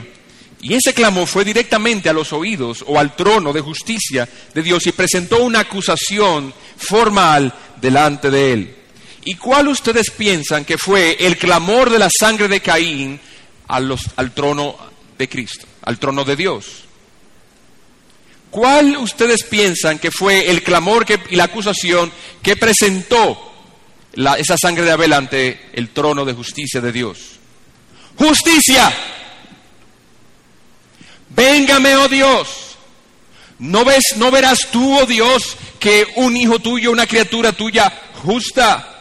Y 0.62 0.74
ese 0.74 0.94
clamor 0.94 1.28
fue 1.28 1.44
directamente 1.44 2.10
a 2.10 2.14
los 2.14 2.34
oídos 2.34 2.84
o 2.88 3.00
al 3.00 3.16
trono 3.16 3.54
de 3.54 3.62
justicia 3.62 4.28
de 4.54 4.64
Dios 4.64 4.88
y 4.88 4.92
presentó 4.92 5.44
una 5.44 5.60
acusación 5.62 6.54
formal 6.78 7.54
delante 7.80 8.32
de 8.32 8.54
él. 8.54 8.77
¿Y 9.28 9.36
cuál 9.36 9.68
ustedes 9.68 10.10
piensan 10.10 10.64
que 10.64 10.78
fue 10.78 11.18
el 11.20 11.38
clamor 11.38 11.90
de 11.90 12.00
la 12.00 12.10
sangre 12.10 12.48
de 12.48 12.62
Caín 12.62 13.20
al 13.68 14.32
trono 14.34 14.78
de 15.18 15.28
Cristo, 15.28 15.66
al 15.82 16.00
trono 16.00 16.24
de 16.24 16.38
Dios. 16.38 16.66
¿Cuál 18.50 18.96
ustedes 18.96 19.44
piensan 19.44 20.00
que 20.00 20.12
fue 20.12 20.50
el 20.50 20.64
clamor 20.64 21.06
y 21.30 21.36
la 21.36 21.44
acusación 21.44 22.10
que 22.42 22.56
presentó 22.56 23.52
esa 24.38 24.56
sangre 24.58 24.86
de 24.86 24.92
Abel 24.92 25.12
ante 25.12 25.72
el 25.74 25.90
trono 25.90 26.24
de 26.24 26.32
justicia 26.32 26.80
de 26.80 26.94
Dios? 26.94 27.18
Justicia. 28.16 28.96
Véngame, 31.36 31.98
oh 31.98 32.08
Dios. 32.08 32.78
¿No 33.60 33.84
ves, 33.84 34.14
no 34.16 34.32
verás 34.32 34.70
tú, 34.72 35.00
oh 35.00 35.06
Dios, 35.06 35.58
que 35.82 36.08
un 36.16 36.38
hijo 36.38 36.60
tuyo, 36.60 36.92
una 36.92 37.08
criatura 37.08 37.52
tuya 37.52 37.92
justa, 38.24 38.97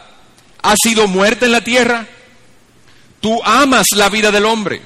ha 0.61 0.75
sido 0.81 1.07
muerta 1.07 1.45
en 1.45 1.51
la 1.51 1.61
tierra? 1.61 2.07
Tú 3.19 3.41
amas 3.43 3.87
la 3.95 4.09
vida 4.09 4.31
del 4.31 4.45
hombre. 4.45 4.81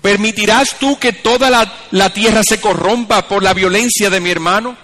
¿Permitirás 0.00 0.76
tú 0.80 0.98
que 0.98 1.12
toda 1.12 1.48
la, 1.48 2.12
tierra 2.12 2.42
se 2.42 2.60
corrompa 2.60 3.28
por 3.28 3.42
la 3.42 3.54
violencia 3.54 4.10
de 4.10 4.20
mi 4.20 4.30
hermano? 4.30 4.76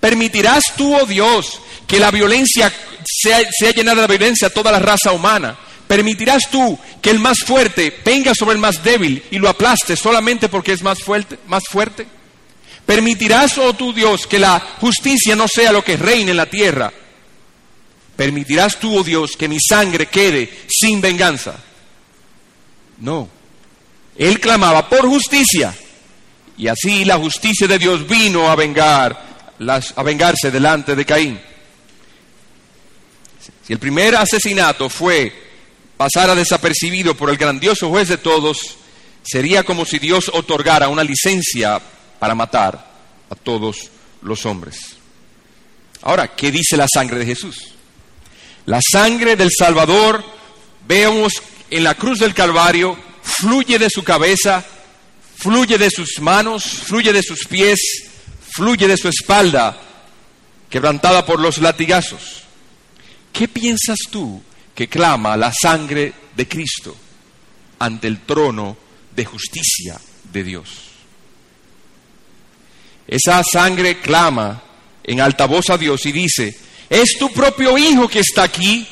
¿Permitirás 0.00 0.74
tú, 0.76 0.96
oh 0.96 1.06
Dios, 1.06 1.60
que 1.86 2.00
la 2.00 2.10
violencia 2.10 2.72
sea, 3.04 3.38
sea 3.50 3.70
llenada 3.70 4.02
de 4.02 4.08
violencia 4.08 4.48
a 4.48 4.50
toda 4.50 4.72
la 4.72 4.80
raza 4.80 5.12
humana? 5.12 5.56
¿Permitirás 5.86 6.50
tú 6.50 6.78
que 7.00 7.10
el 7.10 7.20
más 7.20 7.38
fuerte 7.46 8.00
venga 8.04 8.34
sobre 8.34 8.54
el 8.54 8.58
más 8.58 8.82
débil 8.82 9.22
y 9.30 9.38
lo 9.38 9.48
aplaste 9.48 9.94
solamente 9.94 10.48
porque 10.48 10.72
es 10.72 10.82
más 10.82 11.00
fuerte? 11.00 11.38
Más 11.46 11.62
fuerte? 11.70 12.06
¿Permitirás, 12.84 13.58
oh 13.58 13.74
tu 13.74 13.92
Dios, 13.92 14.26
que 14.26 14.38
la 14.38 14.58
justicia 14.80 15.36
no 15.36 15.46
sea 15.46 15.70
lo 15.70 15.84
que 15.84 15.96
reine 15.96 16.32
en 16.32 16.36
la 16.36 16.46
tierra? 16.46 16.92
¿Permitirás 18.16 18.78
tú, 18.78 18.98
oh 18.98 19.04
Dios, 19.04 19.36
que 19.36 19.48
mi 19.48 19.58
sangre 19.60 20.06
quede 20.06 20.50
sin 20.68 21.00
venganza? 21.00 21.56
No. 22.98 23.28
Él 24.16 24.38
clamaba 24.38 24.88
por 24.88 25.06
justicia. 25.06 25.74
Y 26.56 26.68
así 26.68 27.04
la 27.04 27.16
justicia 27.16 27.66
de 27.66 27.78
Dios 27.78 28.06
vino 28.06 28.50
a, 28.50 28.54
vengar, 28.54 29.56
a 29.96 30.02
vengarse 30.02 30.50
delante 30.50 30.94
de 30.94 31.04
Caín. 31.04 31.40
Si 33.66 33.72
el 33.72 33.78
primer 33.78 34.16
asesinato 34.16 34.88
fue 34.88 35.32
pasar 35.96 36.30
a 36.30 36.34
desapercibido 36.34 37.16
por 37.16 37.30
el 37.30 37.36
grandioso 37.36 37.88
juez 37.88 38.08
de 38.08 38.18
todos, 38.18 38.76
sería 39.22 39.62
como 39.62 39.84
si 39.84 39.98
Dios 39.98 40.30
otorgara 40.34 40.88
una 40.88 41.04
licencia 41.04 41.80
para 42.18 42.34
matar 42.34 42.92
a 43.30 43.34
todos 43.34 43.90
los 44.20 44.44
hombres. 44.46 44.96
Ahora, 46.02 46.34
¿qué 46.34 46.50
dice 46.50 46.76
la 46.76 46.86
sangre 46.92 47.18
de 47.18 47.26
Jesús? 47.26 47.72
La 48.66 48.80
sangre 48.80 49.36
del 49.36 49.50
Salvador, 49.56 50.24
veamos 50.86 51.32
en 51.70 51.84
la 51.84 51.94
cruz 51.94 52.18
del 52.18 52.34
Calvario 52.34 52.96
fluye 53.22 53.78
de 53.78 53.88
su 53.88 54.02
cabeza, 54.04 54.64
fluye 55.36 55.78
de 55.78 55.90
sus 55.90 56.20
manos, 56.20 56.64
fluye 56.64 57.12
de 57.12 57.22
sus 57.22 57.46
pies, 57.46 57.78
fluye 58.50 58.86
de 58.86 58.96
su 58.96 59.08
espalda, 59.08 59.80
quebrantada 60.68 61.24
por 61.24 61.40
los 61.40 61.58
latigazos. 61.58 62.42
¿Qué 63.32 63.48
piensas 63.48 63.98
tú 64.10 64.42
que 64.74 64.88
clama 64.88 65.36
la 65.36 65.52
sangre 65.52 66.12
de 66.36 66.48
Cristo 66.48 66.96
ante 67.78 68.08
el 68.08 68.20
trono 68.20 68.76
de 69.14 69.24
justicia 69.24 70.00
de 70.32 70.44
Dios? 70.44 70.68
Esa 73.06 73.42
sangre 73.42 74.00
clama 74.00 74.62
en 75.04 75.20
alta 75.20 75.46
voz 75.46 75.70
a 75.70 75.78
Dios 75.78 76.04
y 76.06 76.12
dice, 76.12 76.56
es 76.92 77.16
tu 77.18 77.30
propio 77.30 77.78
hijo 77.78 78.06
que 78.06 78.20
está 78.20 78.42
aquí, 78.42 78.86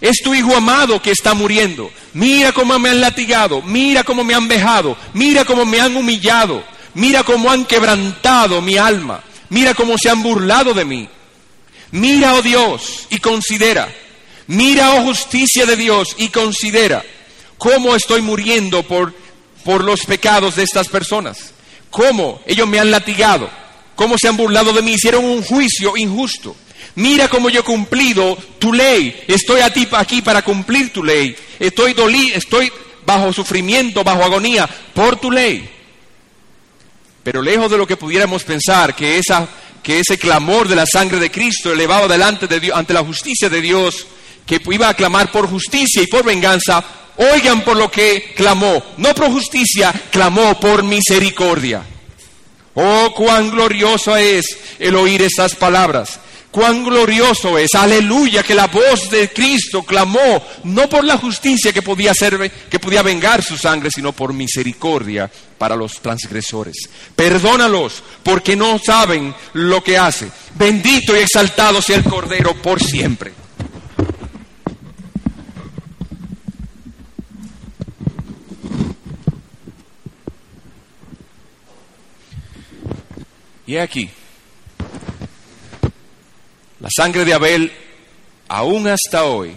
es 0.00 0.22
tu 0.24 0.34
hijo 0.34 0.56
amado 0.56 1.02
que 1.02 1.10
está 1.10 1.34
muriendo. 1.34 1.90
Mira 2.14 2.50
cómo 2.52 2.78
me 2.78 2.88
han 2.88 3.02
latigado, 3.02 3.60
mira 3.60 4.04
cómo 4.04 4.24
me 4.24 4.34
han 4.34 4.48
vejado, 4.48 4.96
mira 5.12 5.44
cómo 5.44 5.66
me 5.66 5.78
han 5.78 5.94
humillado, 5.94 6.64
mira 6.94 7.24
cómo 7.24 7.50
han 7.50 7.66
quebrantado 7.66 8.62
mi 8.62 8.78
alma, 8.78 9.22
mira 9.50 9.74
cómo 9.74 9.98
se 9.98 10.08
han 10.08 10.22
burlado 10.22 10.72
de 10.72 10.86
mí. 10.86 11.08
Mira, 11.90 12.34
oh 12.34 12.42
Dios, 12.42 13.06
y 13.10 13.18
considera, 13.18 13.86
mira, 14.46 14.94
oh 14.94 15.02
justicia 15.02 15.66
de 15.66 15.76
Dios, 15.76 16.16
y 16.16 16.28
considera 16.28 17.04
cómo 17.58 17.94
estoy 17.94 18.22
muriendo 18.22 18.82
por, 18.82 19.14
por 19.62 19.84
los 19.84 20.06
pecados 20.06 20.56
de 20.56 20.62
estas 20.62 20.88
personas, 20.88 21.52
cómo 21.90 22.40
ellos 22.46 22.66
me 22.66 22.80
han 22.80 22.90
latigado, 22.90 23.50
cómo 23.94 24.16
se 24.16 24.26
han 24.26 24.38
burlado 24.38 24.72
de 24.72 24.80
mí, 24.80 24.94
hicieron 24.94 25.26
un 25.26 25.42
juicio 25.42 25.98
injusto. 25.98 26.56
Mira 26.96 27.28
cómo 27.28 27.50
yo 27.50 27.60
he 27.60 27.64
cumplido 27.64 28.36
tu 28.58 28.72
ley. 28.72 29.24
Estoy 29.28 29.60
a 29.60 29.72
ti 29.72 29.86
aquí 29.92 30.22
para 30.22 30.42
cumplir 30.42 30.92
tu 30.92 31.04
ley. 31.04 31.36
Estoy 31.58 31.92
dolí, 31.92 32.32
estoy 32.34 32.72
bajo 33.04 33.32
sufrimiento, 33.32 34.02
bajo 34.02 34.24
agonía 34.24 34.68
por 34.94 35.16
tu 35.16 35.30
ley. 35.30 35.70
Pero 37.22 37.42
lejos 37.42 37.70
de 37.70 37.78
lo 37.78 37.86
que 37.86 37.96
pudiéramos 37.96 38.44
pensar 38.44 38.94
que 38.94 39.18
esa 39.18 39.48
que 39.82 40.00
ese 40.00 40.18
clamor 40.18 40.66
de 40.66 40.74
la 40.74 40.84
sangre 40.84 41.20
de 41.20 41.30
Cristo 41.30 41.72
elevado 41.72 42.08
delante 42.08 42.48
de 42.48 42.58
Dios 42.58 42.76
ante 42.76 42.92
la 42.92 43.04
justicia 43.04 43.48
de 43.48 43.60
Dios 43.60 44.04
que 44.44 44.60
iba 44.72 44.88
a 44.88 44.94
clamar 44.94 45.30
por 45.30 45.48
justicia 45.48 46.02
y 46.02 46.06
por 46.06 46.24
venganza, 46.24 46.82
oigan 47.16 47.62
por 47.62 47.76
lo 47.76 47.90
que 47.90 48.32
clamó, 48.36 48.82
no 48.96 49.14
por 49.14 49.30
justicia, 49.30 49.92
clamó 50.10 50.58
por 50.58 50.82
misericordia. 50.82 51.82
Oh, 52.74 53.12
cuán 53.14 53.50
glorioso 53.50 54.16
es 54.16 54.58
el 54.78 54.94
oír 54.96 55.22
estas 55.22 55.54
palabras. 55.54 56.20
Cuán 56.56 56.84
glorioso 56.84 57.58
es, 57.58 57.74
aleluya, 57.74 58.42
que 58.42 58.54
la 58.54 58.68
voz 58.68 59.10
de 59.10 59.28
Cristo 59.28 59.82
clamó 59.82 60.42
no 60.64 60.88
por 60.88 61.04
la 61.04 61.18
justicia 61.18 61.70
que 61.70 61.82
podía 61.82 62.14
ser, 62.14 62.50
que 62.70 62.78
podía 62.78 63.02
vengar 63.02 63.42
su 63.42 63.58
sangre, 63.58 63.90
sino 63.90 64.14
por 64.14 64.32
misericordia 64.32 65.30
para 65.58 65.76
los 65.76 66.00
transgresores. 66.00 66.88
Perdónalos 67.14 68.02
porque 68.22 68.56
no 68.56 68.78
saben 68.78 69.34
lo 69.52 69.84
que 69.84 69.98
hace. 69.98 70.30
Bendito 70.54 71.14
y 71.14 71.18
exaltado 71.18 71.82
sea 71.82 71.96
el 71.96 72.04
Cordero 72.04 72.54
por 72.62 72.82
siempre. 72.82 73.34
Y 83.66 83.76
aquí 83.76 84.08
la 86.80 86.88
sangre 86.94 87.24
de 87.24 87.34
Abel, 87.34 87.72
aún 88.48 88.86
hasta 88.86 89.24
hoy, 89.24 89.54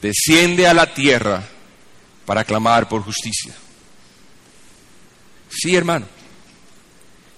desciende 0.00 0.66
a 0.66 0.74
la 0.74 0.92
tierra 0.92 1.44
para 2.24 2.44
clamar 2.44 2.88
por 2.88 3.02
justicia. 3.02 3.54
Sí, 5.48 5.74
hermano, 5.74 6.06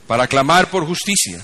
para 0.06 0.26
clamar 0.26 0.70
por 0.70 0.86
justicia. 0.86 1.42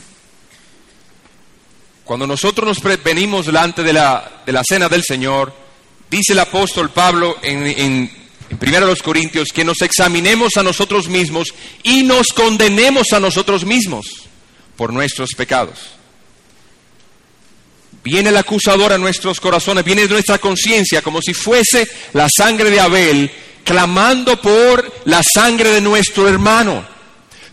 Cuando 2.05 2.27
nosotros 2.27 2.67
nos 2.67 3.03
venimos 3.03 3.47
delante 3.47 3.83
de 3.83 3.93
la, 3.93 4.43
de 4.45 4.53
la 4.53 4.63
cena 4.67 4.89
del 4.89 5.03
Señor, 5.03 5.55
dice 6.11 6.33
el 6.33 6.39
apóstol 6.39 6.91
Pablo 6.91 7.39
en, 7.43 7.67
en, 7.67 8.11
en 8.51 8.85
1 8.85 8.95
Corintios 9.03 9.49
que 9.53 9.65
nos 9.65 9.81
examinemos 9.83 10.57
a 10.57 10.63
nosotros 10.63 11.09
mismos 11.09 11.55
y 11.83 12.03
nos 12.03 12.29
condenemos 12.29 13.13
a 13.13 13.21
nosotros 13.21 13.65
mismos 13.65 14.07
por 14.77 14.93
nuestros 14.93 15.31
pecados. 15.35 15.95
Viene 18.05 18.29
el 18.29 18.37
acusador 18.37 18.93
a 18.93 18.99
nuestros 18.99 19.41
corazones, 19.41 19.83
viene 19.83 20.07
nuestra 20.07 20.39
conciencia 20.39 21.01
como 21.01 21.23
si 21.23 21.33
fuese 21.33 21.89
la 22.13 22.29
sangre 22.29 22.71
de 22.71 22.79
Abel 22.79 23.31
clamando 23.65 24.39
por 24.43 24.93
la 25.07 25.23
sangre 25.23 25.71
de 25.71 25.81
nuestro 25.81 26.29
hermano. 26.29 26.85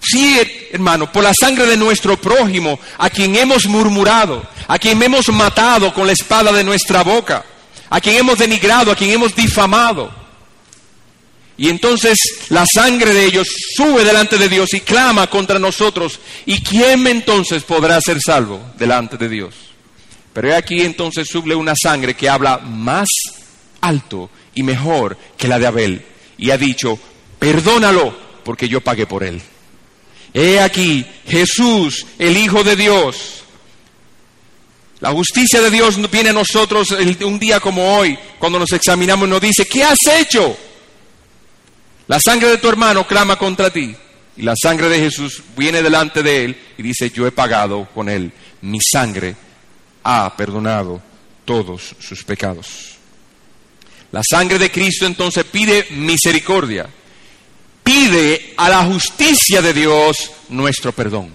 Sí, 0.01 0.37
hermano, 0.73 1.09
por 1.09 1.23
la 1.23 1.31
sangre 1.33 1.65
de 1.67 1.77
nuestro 1.77 2.19
prójimo, 2.19 2.77
a 2.97 3.09
quien 3.09 3.37
hemos 3.37 3.65
murmurado, 3.67 4.45
a 4.67 4.77
quien 4.77 5.01
hemos 5.01 5.29
matado 5.29 5.93
con 5.93 6.05
la 6.05 6.11
espada 6.11 6.51
de 6.51 6.65
nuestra 6.65 7.01
boca, 7.01 7.45
a 7.89 8.01
quien 8.01 8.17
hemos 8.17 8.37
denigrado, 8.37 8.91
a 8.91 8.95
quien 8.95 9.11
hemos 9.11 9.33
difamado. 9.33 10.11
Y 11.55 11.69
entonces 11.69 12.17
la 12.49 12.65
sangre 12.65 13.13
de 13.13 13.23
ellos 13.23 13.47
sube 13.73 14.03
delante 14.03 14.37
de 14.37 14.49
Dios 14.49 14.73
y 14.73 14.81
clama 14.81 15.27
contra 15.27 15.59
nosotros. 15.59 16.19
¿Y 16.45 16.61
quién 16.61 17.07
entonces 17.07 17.63
podrá 17.63 18.01
ser 18.01 18.19
salvo 18.19 18.59
delante 18.77 19.15
de 19.15 19.29
Dios? 19.29 19.70
Pero 20.33 20.55
aquí 20.55 20.81
entonces 20.81 21.27
suble 21.27 21.55
una 21.55 21.73
sangre 21.75 22.13
que 22.13 22.29
habla 22.29 22.57
más 22.59 23.09
alto 23.81 24.29
y 24.55 24.63
mejor 24.63 25.17
que 25.37 25.47
la 25.47 25.59
de 25.59 25.67
Abel. 25.67 26.05
Y 26.37 26.51
ha 26.51 26.57
dicho, 26.57 26.97
perdónalo 27.37 28.15
porque 28.43 28.69
yo 28.69 28.81
pagué 28.81 29.05
por 29.05 29.23
él. 29.23 29.41
He 30.33 30.59
aquí 30.59 31.05
Jesús, 31.27 32.05
el 32.17 32.37
Hijo 32.37 32.63
de 32.63 32.75
Dios. 32.75 33.43
La 35.01 35.11
justicia 35.11 35.59
de 35.61 35.71
Dios 35.71 35.99
viene 36.11 36.29
a 36.29 36.33
nosotros 36.33 36.91
un 36.91 37.39
día 37.39 37.59
como 37.59 37.97
hoy, 37.97 38.17
cuando 38.37 38.59
nos 38.59 38.71
examinamos 38.71 39.27
nos 39.27 39.41
dice, 39.41 39.65
¿qué 39.65 39.83
has 39.83 39.97
hecho? 40.19 40.55
La 42.07 42.19
sangre 42.19 42.49
de 42.49 42.57
tu 42.57 42.69
hermano 42.69 43.05
clama 43.07 43.35
contra 43.35 43.71
ti. 43.71 43.95
Y 44.37 44.43
la 44.43 44.53
sangre 44.55 44.87
de 44.89 44.99
Jesús 44.99 45.41
viene 45.57 45.81
delante 45.81 46.23
de 46.23 46.45
él 46.45 46.57
y 46.77 46.83
dice, 46.83 47.09
yo 47.09 47.27
he 47.27 47.31
pagado 47.31 47.87
con 47.93 48.07
él 48.07 48.31
mi 48.61 48.79
sangre 48.79 49.35
ha 50.03 50.35
perdonado 50.35 51.01
todos 51.45 51.95
sus 51.99 52.23
pecados. 52.23 52.95
La 54.11 54.21
sangre 54.29 54.59
de 54.59 54.71
Cristo 54.71 55.05
entonces 55.05 55.45
pide 55.45 55.87
misericordia, 55.91 56.89
pide 57.83 58.53
a 58.57 58.69
la 58.69 58.83
justicia 58.83 59.61
de 59.61 59.73
Dios 59.73 60.31
nuestro 60.49 60.91
perdón. 60.91 61.33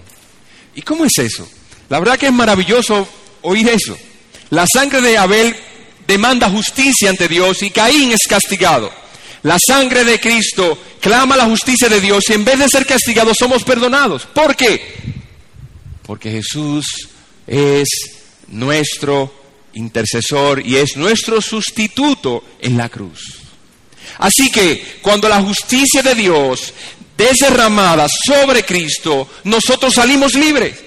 ¿Y 0.75 0.81
cómo 0.83 1.05
es 1.05 1.17
eso? 1.17 1.47
La 1.89 1.99
verdad 1.99 2.19
que 2.19 2.27
es 2.27 2.33
maravilloso 2.33 3.07
oír 3.41 3.67
eso. 3.69 3.97
La 4.51 4.65
sangre 4.71 5.01
de 5.01 5.17
Abel 5.17 5.55
demanda 6.05 6.49
justicia 6.49 7.09
ante 7.09 7.27
Dios 7.27 7.63
y 7.63 7.71
Caín 7.71 8.11
es 8.11 8.27
castigado. 8.29 8.91
La 9.43 9.57
sangre 9.59 10.03
de 10.03 10.19
Cristo 10.19 10.77
clama 10.99 11.37
la 11.37 11.45
justicia 11.45 11.89
de 11.89 12.01
Dios 12.01 12.23
y 12.29 12.33
en 12.33 12.45
vez 12.45 12.59
de 12.59 12.69
ser 12.69 12.85
castigados 12.85 13.37
somos 13.37 13.63
perdonados. 13.63 14.25
¿Por 14.25 14.55
qué? 14.55 14.95
Porque 16.03 16.31
Jesús 16.31 17.09
es 17.45 17.87
nuestro 18.49 19.31
intercesor 19.73 20.65
y 20.65 20.77
es 20.77 20.97
nuestro 20.97 21.41
sustituto 21.41 22.43
en 22.59 22.77
la 22.77 22.89
cruz. 22.89 23.41
Así 24.19 24.51
que 24.51 24.99
cuando 25.01 25.29
la 25.29 25.41
justicia 25.41 26.01
de 26.01 26.15
Dios 26.15 26.73
es 27.17 27.37
derramada 27.37 28.07
sobre 28.25 28.63
Cristo, 28.63 29.27
nosotros 29.43 29.93
salimos 29.93 30.33
libres. 30.33 30.77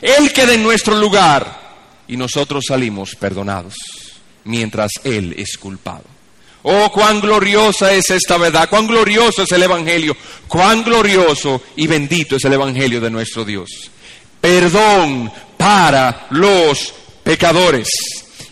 Él 0.00 0.32
queda 0.32 0.54
en 0.54 0.62
nuestro 0.62 0.96
lugar 0.96 1.60
y 2.08 2.16
nosotros 2.16 2.64
salimos 2.66 3.14
perdonados, 3.14 3.74
mientras 4.44 4.90
Él 5.04 5.34
es 5.36 5.56
culpado. 5.56 6.04
Oh, 6.64 6.92
cuán 6.92 7.20
gloriosa 7.20 7.92
es 7.92 8.10
esta 8.10 8.36
verdad, 8.36 8.68
cuán 8.68 8.86
glorioso 8.86 9.42
es 9.42 9.52
el 9.52 9.64
Evangelio, 9.64 10.16
cuán 10.46 10.84
glorioso 10.84 11.62
y 11.76 11.86
bendito 11.86 12.36
es 12.36 12.44
el 12.44 12.52
Evangelio 12.52 13.00
de 13.00 13.10
nuestro 13.10 13.44
Dios. 13.44 13.91
Perdón 14.42 15.32
para 15.56 16.26
los 16.30 16.92
pecadores. 17.22 17.88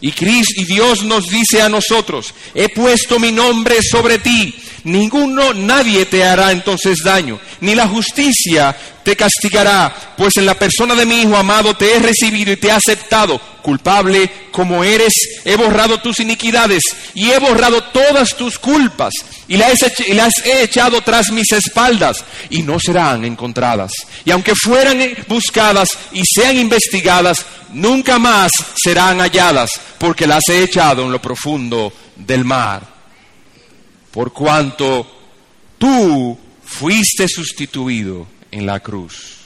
Y, 0.00 0.12
Cristo, 0.12 0.54
y 0.56 0.64
Dios 0.64 1.02
nos 1.02 1.26
dice 1.26 1.60
a 1.60 1.68
nosotros, 1.68 2.32
he 2.54 2.68
puesto 2.68 3.18
mi 3.18 3.32
nombre 3.32 3.82
sobre 3.82 4.18
ti, 4.20 4.54
ninguno, 4.84 5.52
nadie 5.54 6.06
te 6.06 6.24
hará 6.24 6.52
entonces 6.52 6.98
daño, 7.04 7.38
ni 7.60 7.74
la 7.74 7.88
justicia 7.88 8.76
te 9.02 9.16
castigará, 9.16 10.14
pues 10.16 10.36
en 10.36 10.46
la 10.46 10.54
persona 10.54 10.94
de 10.94 11.06
mi 11.06 11.22
Hijo 11.22 11.36
amado 11.36 11.74
te 11.74 11.94
he 11.94 11.98
recibido 11.98 12.52
y 12.52 12.56
te 12.56 12.68
he 12.68 12.72
aceptado, 12.72 13.40
culpable 13.62 14.30
como 14.50 14.84
eres, 14.84 15.12
he 15.44 15.56
borrado 15.56 16.00
tus 16.00 16.20
iniquidades 16.20 16.82
y 17.14 17.30
he 17.30 17.38
borrado 17.38 17.82
todas 17.84 18.36
tus 18.36 18.58
culpas 18.58 19.12
y 19.48 19.56
las, 19.56 19.78
y 20.06 20.14
las 20.14 20.32
he 20.44 20.62
echado 20.62 21.00
tras 21.02 21.30
mis 21.30 21.50
espaldas 21.52 22.24
y 22.50 22.62
no 22.62 22.78
serán 22.78 23.24
encontradas. 23.24 23.92
Y 24.24 24.30
aunque 24.30 24.54
fueran 24.54 24.98
buscadas 25.28 25.88
y 26.12 26.22
sean 26.24 26.56
investigadas, 26.56 27.44
nunca 27.72 28.18
más 28.18 28.50
serán 28.76 29.20
halladas, 29.20 29.70
porque 29.98 30.26
las 30.26 30.42
he 30.48 30.62
echado 30.62 31.02
en 31.02 31.12
lo 31.12 31.20
profundo 31.20 31.92
del 32.16 32.44
mar 32.44 32.99
por 34.10 34.32
cuanto 34.32 35.06
tú 35.78 36.38
fuiste 36.64 37.28
sustituido 37.28 38.26
en 38.50 38.66
la 38.66 38.80
cruz. 38.80 39.36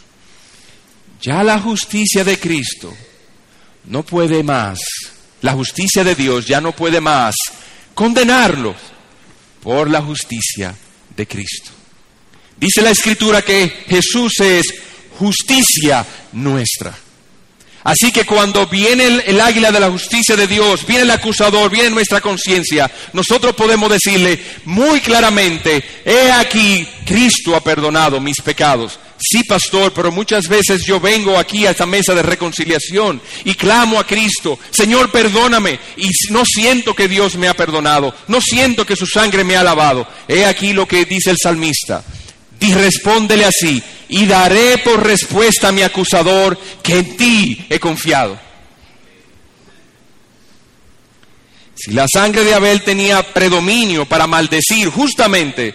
Ya 1.21 1.43
la 1.43 1.59
justicia 1.59 2.25
de 2.25 2.39
Cristo 2.39 2.95
no 3.85 4.03
puede 4.03 4.43
más, 4.43 4.79
la 5.43 5.53
justicia 5.53 6.05
de 6.05 6.15
Dios 6.15 6.47
ya 6.47 6.61
no 6.61 6.73
puede 6.73 7.01
más 7.01 7.35
condenarlo 7.95 8.75
por 9.63 9.91
la 9.91 10.03
justicia 10.03 10.75
de 11.17 11.27
Cristo. 11.27 11.71
Dice 12.57 12.83
la 12.83 12.91
Escritura 12.91 13.43
que 13.43 13.85
Jesús 13.87 14.33
es 14.41 14.67
justicia 15.19 16.07
nuestra. 16.33 17.04
Así 17.85 18.11
que 18.11 18.25
cuando 18.25 18.67
viene 18.67 19.23
el, 19.27 19.41
águila 19.43 19.71
de 19.71 19.79
la 19.79 19.91
justicia 19.91 20.35
de 20.37 20.47
Dios, 20.47 20.87
viene 20.87 21.03
el 21.03 21.11
acusador, 21.11 21.71
viene 21.71 21.91
nuestra 21.91 22.23
conciencia, 22.23 22.91
nosotros 23.13 23.55
podemos 23.55 23.91
decirle 23.91 24.43
muy 24.65 25.03
claramente, 25.03 25.85
he 26.03 26.33
aquí, 26.33 26.89
Cristo 27.05 27.55
ha 27.55 27.63
perdonado 27.63 28.21
mis 28.21 28.41
pecados. 28.41 28.99
Sí, 29.19 29.45
pastor, 29.45 29.93
pero 29.93 30.11
muchas 30.11 30.49
veces 30.49 30.85
yo 30.85 30.99
vengo 30.99 31.39
aquí 31.39 31.67
a 31.67 31.71
esta 31.71 31.87
mesa 31.87 32.15
de 32.15 32.23
reconciliación 32.23 33.21
y 33.45 33.55
clamo 33.55 34.01
a 34.01 34.07
Cristo, 34.07 34.59
Señor, 34.71 35.11
perdóname, 35.13 35.79
y 35.99 36.09
no 36.31 36.45
siento 36.45 36.95
que 36.95 37.07
Dios 37.07 37.37
me 37.37 37.49
ha 37.49 37.55
perdonado, 37.55 38.15
no 38.29 38.41
siento 38.41 38.87
que 38.87 38.97
su 38.97 39.07
sangre 39.07 39.45
me 39.45 39.57
ha 39.57 39.63
lavado. 39.63 40.07
He 40.27 40.47
aquí 40.47 40.73
lo 40.73 40.89
que 40.89 41.05
dice 41.05 41.31
el 41.31 41.37
salmista. 41.41 42.03
Y 42.61 42.73
respóndele 42.73 43.45
así, 43.45 43.83
y 44.09 44.27
daré 44.27 44.79
por 44.79 45.05
respuesta 45.05 45.69
a 45.69 45.73
mi 45.73 45.83
acusador 45.83 46.59
que 46.83 46.99
en 46.99 47.17
ti 47.17 47.67
he 47.69 47.79
confiado. 47.79 48.39
Si 51.75 51.93
la 51.93 52.07
sangre 52.13 52.45
de 52.45 52.55
Abel 52.55 52.83
tenía 52.83 53.23
predominio 53.35 54.07
para 54.07 54.27
maldecir, 54.27 54.89
justamente 54.89 55.75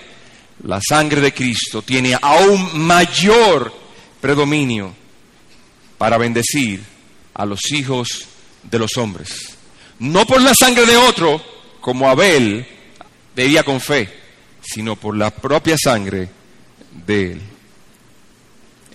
la 0.64 0.80
sangre 0.82 1.22
de 1.22 1.34
Cristo 1.34 1.82
tiene 1.82 2.18
aún 2.20 2.80
mayor 2.80 3.74
predominio 4.20 4.94
para 5.98 6.18
bendecir 6.18 6.82
a 7.34 7.46
los 7.46 7.72
hijos 7.72 8.26
de 8.64 8.80
los 8.80 8.98
hombres. 8.98 9.58
No 10.00 10.26
por 10.26 10.42
la 10.42 10.54
sangre 10.54 10.86
de 10.86 10.96
otro, 10.96 11.44
como 11.82 12.10
Abel 12.10 12.66
debía 13.36 13.64
con 13.64 13.82
fe, 13.82 14.10
sino 14.62 14.96
por 14.96 15.16
la 15.16 15.30
propia 15.30 15.76
sangre 15.78 16.30
de 16.92 17.34
él. 17.34 17.42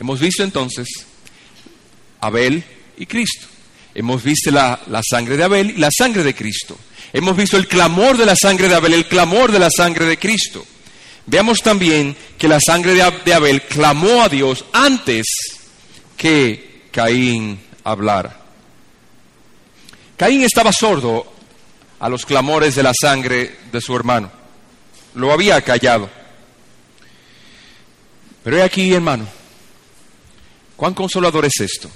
Hemos 0.01 0.21
visto 0.21 0.43
entonces 0.43 0.89
Abel 2.21 2.65
y 2.97 3.07
Cristo. 3.07 3.47
Hemos 3.95 4.23
visto 4.23 4.51
la, 4.51 4.81
sangre 5.09 5.37
de 5.37 5.45
Abel 5.45 5.71
y 5.71 5.79
la 5.79 5.91
sangre 5.97 6.25
de 6.25 6.35
Cristo. 6.35 6.77
Hemos 7.13 7.37
visto 7.37 7.57
el 7.57 7.69
clamor 7.69 8.17
de 8.17 8.27
la 8.27 8.35
sangre 8.35 8.69
de 8.69 8.75
Abel, 8.75 8.95
el 8.95 9.07
clamor 9.07 9.53
de 9.53 9.61
la 9.61 9.71
sangre 9.71 10.05
de 10.07 10.19
Cristo. 10.19 10.67
Veamos 11.27 11.61
también 11.63 12.17
que 12.37 12.49
la 12.49 12.59
sangre 12.61 12.95
de 12.95 13.33
Abel 13.35 13.63
clamó 13.63 14.23
a 14.23 14.29
Dios 14.29 14.65
antes 14.73 15.27
que 16.17 16.89
Caín 16.91 17.61
hablara. 17.85 18.41
Caín 20.17 20.43
estaba 20.43 20.73
sordo 20.73 21.33
a 22.01 22.09
los 22.09 22.27
clamores 22.27 22.75
de 22.75 22.83
la 22.83 22.93
sangre 22.99 23.59
de 23.71 23.81
su 23.81 23.95
hermano. 23.95 24.31
Lo 25.15 25.33
había 25.33 25.61
callado. 25.63 26.11
Pero 28.45 28.59
he 28.59 28.63
aquí, 28.63 28.93
hermano, 28.93 29.27
cuán 30.77 30.93
consolador 30.93 31.47
es 31.47 31.61
esto. 31.61 31.91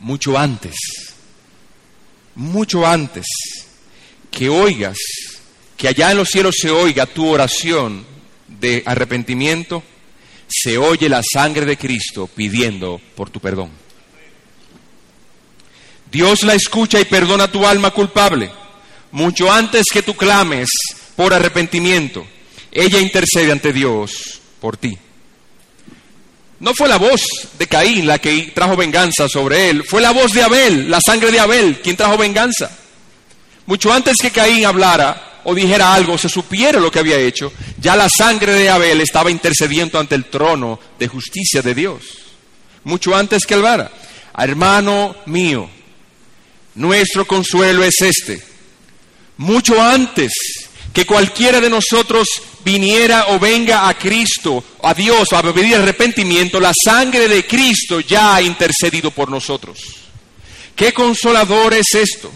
Mucho 0.00 0.36
antes, 0.36 0.74
mucho 2.34 2.84
antes 2.84 3.24
que 4.32 4.48
oigas, 4.48 4.96
que 5.76 5.86
allá 5.86 6.10
en 6.10 6.16
los 6.16 6.28
cielos 6.28 6.56
se 6.60 6.70
oiga 6.70 7.06
tu 7.06 7.28
oración 7.28 8.04
de 8.48 8.82
arrepentimiento, 8.84 9.84
se 10.48 10.76
oye 10.76 11.08
la 11.08 11.22
sangre 11.22 11.66
de 11.66 11.76
Cristo 11.76 12.26
pidiendo 12.26 13.00
por 13.14 13.30
tu 13.30 13.38
perdón. 13.38 13.70
Dios 16.10 16.42
la 16.42 16.54
escucha 16.54 17.00
y 17.00 17.04
perdona 17.04 17.50
tu 17.50 17.64
alma 17.64 17.92
culpable. 17.92 18.50
Mucho 19.12 19.52
antes 19.52 19.84
que 19.92 20.02
tú 20.02 20.14
clames 20.14 20.68
por 21.14 21.32
arrepentimiento, 21.32 22.26
ella 22.72 22.98
intercede 22.98 23.52
ante 23.52 23.72
Dios 23.72 24.40
por 24.60 24.76
ti. 24.76 24.98
No 26.62 26.72
fue 26.74 26.88
la 26.88 26.96
voz 26.96 27.20
de 27.58 27.66
Caín 27.66 28.06
la 28.06 28.20
que 28.20 28.52
trajo 28.54 28.76
venganza 28.76 29.28
sobre 29.28 29.68
él, 29.68 29.82
fue 29.84 30.00
la 30.00 30.12
voz 30.12 30.32
de 30.32 30.44
Abel, 30.44 30.88
la 30.88 31.00
sangre 31.00 31.32
de 31.32 31.40
Abel, 31.40 31.80
quien 31.82 31.96
trajo 31.96 32.16
venganza. 32.16 32.70
Mucho 33.66 33.92
antes 33.92 34.16
que 34.16 34.30
Caín 34.30 34.64
hablara 34.64 35.40
o 35.42 35.56
dijera 35.56 35.92
algo, 35.92 36.16
se 36.16 36.28
supiera 36.28 36.78
lo 36.78 36.88
que 36.88 37.00
había 37.00 37.18
hecho, 37.18 37.52
ya 37.80 37.96
la 37.96 38.08
sangre 38.08 38.52
de 38.52 38.70
Abel 38.70 39.00
estaba 39.00 39.28
intercediendo 39.28 39.98
ante 39.98 40.14
el 40.14 40.26
trono 40.26 40.78
de 41.00 41.08
justicia 41.08 41.62
de 41.62 41.74
Dios. 41.74 42.04
Mucho 42.84 43.16
antes 43.16 43.44
que 43.44 43.54
hablara. 43.54 43.90
Hermano 44.38 45.16
mío, 45.26 45.68
nuestro 46.76 47.26
consuelo 47.26 47.82
es 47.82 48.00
este. 48.02 48.40
Mucho 49.36 49.82
antes 49.82 50.32
que 50.92 51.06
cualquiera 51.06 51.60
de 51.60 51.70
nosotros 51.70 52.28
viniera 52.64 53.28
o 53.28 53.38
venga 53.38 53.88
a 53.88 53.96
Cristo, 53.96 54.62
a 54.82 54.94
Dios, 54.94 55.32
a 55.32 55.42
pedir 55.42 55.76
arrepentimiento, 55.76 56.60
la 56.60 56.72
sangre 56.84 57.28
de 57.28 57.46
Cristo 57.46 58.00
ya 58.00 58.36
ha 58.36 58.42
intercedido 58.42 59.10
por 59.10 59.30
nosotros. 59.30 59.78
Qué 60.76 60.92
consolador 60.92 61.74
es 61.74 61.94
esto. 61.94 62.30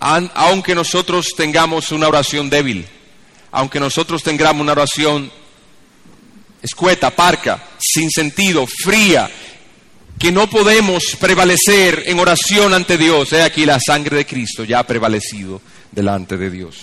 Aunque 0.00 0.74
nosotros 0.74 1.28
tengamos 1.36 1.90
una 1.90 2.08
oración 2.08 2.48
débil, 2.48 2.86
aunque 3.50 3.80
nosotros 3.80 4.22
tengamos 4.22 4.62
una 4.62 4.72
oración 4.72 5.30
escueta, 6.62 7.10
parca, 7.10 7.68
sin 7.78 8.10
sentido, 8.10 8.66
fría, 8.66 9.30
que 10.18 10.32
no 10.32 10.50
podemos 10.50 11.16
prevalecer 11.20 12.02
en 12.06 12.18
oración 12.18 12.74
ante 12.74 12.98
Dios. 12.98 13.32
He 13.32 13.42
aquí 13.42 13.64
la 13.64 13.78
sangre 13.78 14.16
de 14.16 14.26
Cristo 14.26 14.64
ya 14.64 14.80
ha 14.80 14.86
prevalecido 14.86 15.60
delante 15.92 16.36
de 16.36 16.50
Dios. 16.50 16.76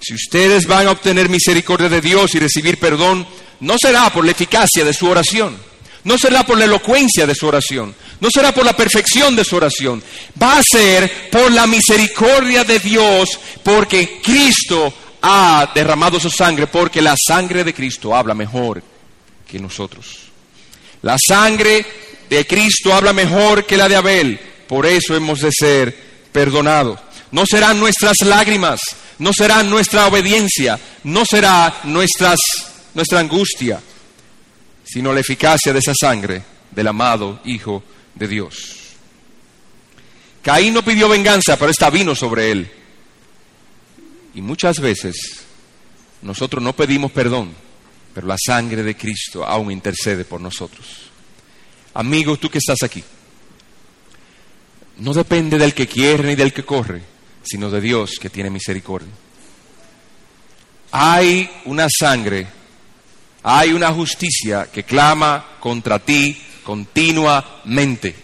Si 0.00 0.14
ustedes 0.14 0.66
van 0.66 0.88
a 0.88 0.90
obtener 0.90 1.28
misericordia 1.28 1.88
de 1.88 2.00
Dios 2.00 2.34
y 2.34 2.40
recibir 2.40 2.78
perdón, 2.78 3.26
no 3.60 3.76
será 3.78 4.12
por 4.12 4.24
la 4.24 4.32
eficacia 4.32 4.84
de 4.84 4.92
su 4.92 5.06
oración, 5.06 5.56
no 6.04 6.18
será 6.18 6.44
por 6.44 6.58
la 6.58 6.64
elocuencia 6.64 7.26
de 7.26 7.34
su 7.34 7.46
oración, 7.46 7.94
no 8.20 8.28
será 8.28 8.52
por 8.52 8.64
la 8.64 8.76
perfección 8.76 9.36
de 9.36 9.44
su 9.44 9.56
oración, 9.56 10.02
va 10.42 10.58
a 10.58 10.62
ser 10.62 11.30
por 11.30 11.52
la 11.52 11.68
misericordia 11.68 12.64
de 12.64 12.80
Dios, 12.80 13.38
porque 13.62 14.20
Cristo 14.20 14.92
ha 15.22 15.70
derramado 15.72 16.18
su 16.18 16.30
sangre, 16.30 16.66
porque 16.66 17.00
la 17.00 17.14
sangre 17.16 17.62
de 17.62 17.72
Cristo 17.72 18.16
habla 18.16 18.34
mejor 18.34 18.82
que 19.46 19.60
nosotros. 19.60 20.22
La 21.02 21.16
sangre 21.18 21.86
de 22.32 22.46
Cristo 22.46 22.94
habla 22.94 23.12
mejor 23.12 23.66
que 23.66 23.76
la 23.76 23.90
de 23.90 23.96
Abel. 23.96 24.40
Por 24.66 24.86
eso 24.86 25.14
hemos 25.14 25.40
de 25.40 25.50
ser 25.52 25.94
perdonados. 26.32 26.98
No 27.30 27.44
serán 27.44 27.78
nuestras 27.78 28.16
lágrimas, 28.24 28.80
no 29.18 29.34
será 29.34 29.62
nuestra 29.62 30.06
obediencia, 30.06 30.80
no 31.04 31.26
será 31.26 31.80
nuestras, 31.84 32.38
nuestra 32.94 33.20
angustia, 33.20 33.82
sino 34.82 35.12
la 35.12 35.20
eficacia 35.20 35.74
de 35.74 35.80
esa 35.80 35.92
sangre 35.94 36.42
del 36.70 36.88
amado 36.88 37.40
Hijo 37.44 37.84
de 38.14 38.28
Dios. 38.28 38.78
Caín 40.40 40.72
no 40.72 40.82
pidió 40.82 41.10
venganza, 41.10 41.58
pero 41.58 41.70
esta 41.70 41.90
vino 41.90 42.14
sobre 42.14 42.50
él. 42.50 42.72
Y 44.34 44.40
muchas 44.40 44.80
veces 44.80 45.44
nosotros 46.22 46.62
no 46.62 46.74
pedimos 46.74 47.12
perdón, 47.12 47.52
pero 48.14 48.26
la 48.26 48.38
sangre 48.42 48.82
de 48.82 48.96
Cristo 48.96 49.44
aún 49.44 49.70
intercede 49.70 50.24
por 50.24 50.40
nosotros. 50.40 51.11
Amigo, 51.94 52.36
tú 52.36 52.48
que 52.48 52.58
estás 52.58 52.82
aquí, 52.82 53.02
no 54.98 55.12
depende 55.12 55.58
del 55.58 55.74
que 55.74 55.86
quiere 55.86 56.24
ni 56.24 56.34
del 56.34 56.52
que 56.52 56.64
corre, 56.64 57.02
sino 57.42 57.70
de 57.70 57.80
Dios 57.80 58.18
que 58.20 58.30
tiene 58.30 58.50
misericordia. 58.50 59.10
Hay 60.92 61.50
una 61.64 61.88
sangre, 61.88 62.46
hay 63.42 63.72
una 63.72 63.92
justicia 63.92 64.68
que 64.72 64.84
clama 64.84 65.56
contra 65.58 65.98
ti 65.98 66.40
continuamente. 66.62 68.14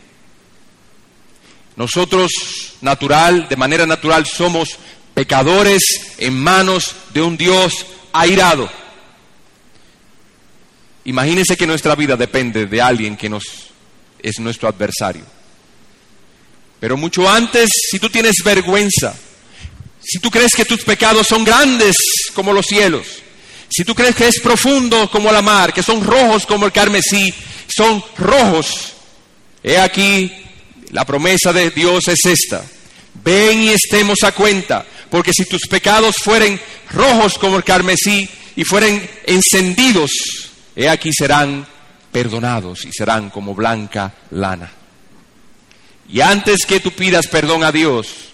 Nosotros, 1.77 2.77
natural, 2.81 3.49
de 3.49 3.57
manera 3.57 3.87
natural, 3.87 4.27
somos 4.27 4.79
pecadores 5.15 5.83
en 6.19 6.39
manos 6.39 6.95
de 7.13 7.23
un 7.23 7.37
Dios 7.37 7.87
airado. 8.13 8.71
Imagínense 11.09 11.57
que 11.57 11.67
nuestra 11.67 11.95
vida 11.95 12.17
depende 12.17 12.67
de 12.67 12.83
alguien 12.83 13.17
que 13.17 13.31
nos 13.31 13.43
es 14.23 14.39
nuestro 14.41 14.69
adversario. 14.69 15.25
Pero 16.79 16.99
mucho 16.99 17.27
antes, 17.27 17.71
si 17.91 17.99
tú 17.99 18.11
tienes 18.11 18.35
vergüenza, 18.45 19.17
si 20.05 20.19
tú 20.19 20.31
crees 20.31 20.53
que 20.55 20.67
tus 20.67 20.85
pecados 20.85 21.27
son 21.27 21.45
grandes 21.45 21.97
como 22.35 22.53
los 22.53 22.67
cielos, 22.67 23.07
si 23.71 23.85
tú 23.85 23.95
crees 23.95 24.15
que 24.17 24.29
es 24.29 24.39
profundo 24.41 25.11
como 25.11 25.33
la 25.33 25.41
mar, 25.41 25.73
que 25.73 25.83
son 25.83 26.05
rojos 26.05 26.45
como 26.45 26.67
el 26.67 26.73
carmesí, 26.73 27.33
son 27.75 28.05
rojos, 28.19 28.93
he 29.63 29.79
aquí, 29.79 30.31
la 30.91 31.07
promesa 31.07 31.55
de 31.55 31.71
Dios 31.71 32.07
es 32.09 32.21
esta. 32.27 32.63
Ven 33.25 33.63
y 33.63 33.71
estemos 33.71 34.19
a 34.25 34.33
cuenta, 34.33 34.85
porque 35.11 35.33
si 35.33 35.47
tus 35.47 35.63
pecados 35.69 36.17
fueren 36.23 36.61
rojos 36.91 37.39
como 37.39 37.57
el 37.57 37.65
carmesí 37.65 38.29
y 38.57 38.65
fueren 38.65 39.09
encendidos, 39.25 40.11
he 40.79 40.89
aquí 40.89 41.11
serán 41.13 41.67
perdonados 42.13 42.85
y 42.85 42.93
serán 42.93 43.31
como 43.31 43.53
blanca 43.53 44.15
lana. 44.31 44.71
Y 46.09 46.21
antes 46.21 46.65
que 46.65 46.79
tú 46.79 46.93
pidas 46.93 47.27
perdón 47.27 47.65
a 47.65 47.73
Dios, 47.73 48.31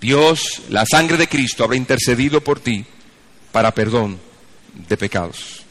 Dios, 0.00 0.62
la 0.68 0.84
sangre 0.86 1.16
de 1.16 1.28
Cristo, 1.28 1.64
habrá 1.64 1.76
intercedido 1.76 2.40
por 2.40 2.60
ti 2.60 2.84
para 3.50 3.74
perdón 3.74 4.20
de 4.88 4.96
pecados. 4.96 5.62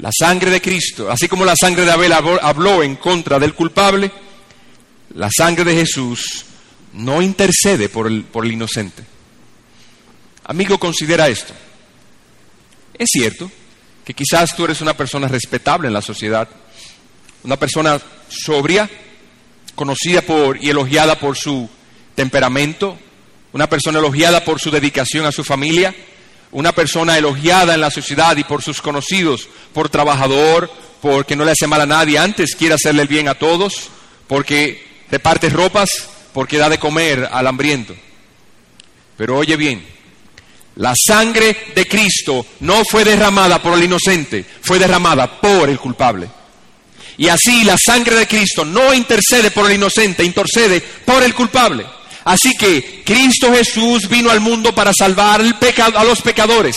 La 0.00 0.10
sangre 0.12 0.50
de 0.50 0.60
Cristo, 0.60 1.08
así 1.08 1.28
como 1.28 1.44
la 1.44 1.54
sangre 1.54 1.84
de 1.84 1.92
Abel 1.92 2.12
habló 2.12 2.82
en 2.82 2.96
contra 2.96 3.38
del 3.38 3.54
culpable, 3.54 4.10
la 5.14 5.28
sangre 5.30 5.64
de 5.64 5.76
Jesús 5.76 6.46
no 6.94 7.22
intercede 7.22 7.88
por 7.88 8.08
el, 8.08 8.24
por 8.24 8.44
el 8.44 8.52
inocente. 8.52 9.04
Amigo, 10.46 10.80
considera 10.80 11.28
esto. 11.28 11.54
Es 13.00 13.08
cierto 13.10 13.50
que 14.04 14.12
quizás 14.12 14.54
tú 14.54 14.66
eres 14.66 14.82
una 14.82 14.94
persona 14.94 15.26
respetable 15.26 15.88
en 15.88 15.94
la 15.94 16.02
sociedad, 16.02 16.46
una 17.44 17.56
persona 17.56 17.98
sobria, 18.28 18.90
conocida 19.74 20.20
por 20.20 20.62
y 20.62 20.68
elogiada 20.68 21.18
por 21.18 21.34
su 21.34 21.66
temperamento, 22.14 22.98
una 23.54 23.70
persona 23.70 24.00
elogiada 24.00 24.44
por 24.44 24.60
su 24.60 24.70
dedicación 24.70 25.24
a 25.24 25.32
su 25.32 25.42
familia, 25.42 25.94
una 26.52 26.72
persona 26.72 27.16
elogiada 27.16 27.72
en 27.72 27.80
la 27.80 27.90
sociedad 27.90 28.36
y 28.36 28.44
por 28.44 28.60
sus 28.60 28.82
conocidos, 28.82 29.48
por 29.72 29.88
trabajador, 29.88 30.70
porque 31.00 31.36
no 31.36 31.46
le 31.46 31.52
hace 31.52 31.66
mal 31.66 31.80
a 31.80 31.86
nadie, 31.86 32.18
antes 32.18 32.54
quiere 32.54 32.74
hacerle 32.74 33.00
el 33.00 33.08
bien 33.08 33.28
a 33.28 33.34
todos, 33.34 33.88
porque 34.26 35.06
reparte 35.10 35.48
ropas, 35.48 35.88
porque 36.34 36.58
da 36.58 36.68
de 36.68 36.78
comer 36.78 37.30
al 37.32 37.46
hambriento. 37.46 37.96
Pero 39.16 39.38
oye 39.38 39.56
bien, 39.56 39.86
la 40.80 40.94
sangre 40.96 41.54
de 41.74 41.86
Cristo 41.86 42.46
no 42.60 42.82
fue 42.90 43.04
derramada 43.04 43.60
por 43.60 43.74
el 43.74 43.84
inocente, 43.84 44.46
fue 44.62 44.78
derramada 44.78 45.38
por 45.38 45.68
el 45.68 45.78
culpable. 45.78 46.26
Y 47.18 47.28
así 47.28 47.64
la 47.64 47.76
sangre 47.76 48.16
de 48.16 48.26
Cristo 48.26 48.64
no 48.64 48.94
intercede 48.94 49.50
por 49.50 49.66
el 49.66 49.76
inocente, 49.76 50.24
intercede 50.24 50.80
por 50.80 51.22
el 51.22 51.34
culpable. 51.34 51.84
Así 52.24 52.56
que 52.58 53.02
Cristo 53.04 53.52
Jesús 53.52 54.08
vino 54.08 54.30
al 54.30 54.40
mundo 54.40 54.74
para 54.74 54.92
salvar 54.94 55.42
a 55.42 56.04
los 56.04 56.22
pecadores, 56.22 56.76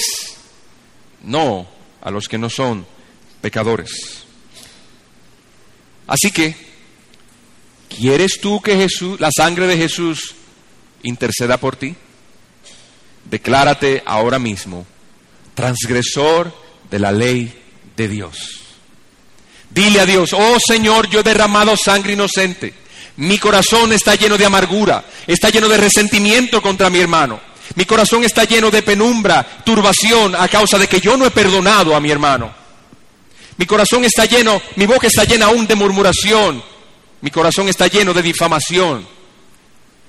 no 1.21 1.65
a 2.01 2.11
los 2.11 2.27
que 2.27 2.37
no 2.37 2.49
son 2.49 2.85
pecadores. 3.39 3.89
Así 6.07 6.29
que, 6.31 6.57
¿quieres 7.87 8.41
tú 8.41 8.61
que 8.61 8.75
Jesús, 8.75 9.17
la 9.21 9.29
sangre 9.33 9.65
de 9.65 9.77
Jesús 9.77 10.35
interceda 11.03 11.57
por 11.57 11.77
ti? 11.77 11.95
Declárate 13.25 14.03
ahora 14.05 14.39
mismo 14.39 14.85
transgresor 15.53 16.53
de 16.89 16.99
la 16.99 17.11
ley 17.11 17.53
de 17.95 18.07
Dios. 18.07 18.61
Dile 19.69 20.01
a 20.01 20.05
Dios, 20.05 20.33
oh 20.33 20.57
Señor, 20.65 21.09
yo 21.09 21.21
he 21.21 21.23
derramado 21.23 21.75
sangre 21.75 22.13
inocente. 22.13 22.73
Mi 23.17 23.37
corazón 23.37 23.91
está 23.93 24.15
lleno 24.15 24.37
de 24.37 24.45
amargura, 24.45 25.03
está 25.27 25.49
lleno 25.49 25.67
de 25.67 25.77
resentimiento 25.77 26.61
contra 26.61 26.89
mi 26.89 26.99
hermano. 26.99 27.39
Mi 27.75 27.85
corazón 27.85 28.23
está 28.23 28.43
lleno 28.43 28.69
de 28.69 28.83
penumbra, 28.83 29.63
turbación 29.63 30.35
a 30.35 30.47
causa 30.47 30.77
de 30.77 30.87
que 30.87 30.99
yo 30.99 31.17
no 31.17 31.25
he 31.25 31.31
perdonado 31.31 31.95
a 31.95 31.99
mi 31.99 32.11
hermano. 32.11 32.53
Mi 33.57 33.65
corazón 33.65 34.03
está 34.03 34.25
lleno, 34.25 34.61
mi 34.75 34.85
boca 34.85 35.07
está 35.07 35.23
llena 35.23 35.47
aún 35.47 35.65
de 35.67 35.75
murmuración. 35.75 36.63
Mi 37.21 37.31
corazón 37.31 37.69
está 37.69 37.87
lleno 37.87 38.13
de 38.13 38.21
difamación. 38.21 39.07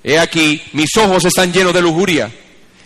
He 0.03 0.19
aquí, 0.19 0.63
mis 0.73 0.97
ojos 0.97 1.25
están 1.25 1.53
llenos 1.53 1.73
de 1.73 1.81
lujuria. 1.81 2.31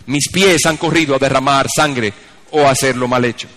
Mis 0.09 0.27
pies 0.29 0.65
han 0.65 0.77
corrido 0.77 1.13
a 1.13 1.19
derramar 1.19 1.67
sangre 1.69 2.11
o 2.49 2.61
a 2.61 2.71
hacer 2.71 2.97
lo 2.97 3.07
mal 3.07 3.23
hecho. 3.25 3.47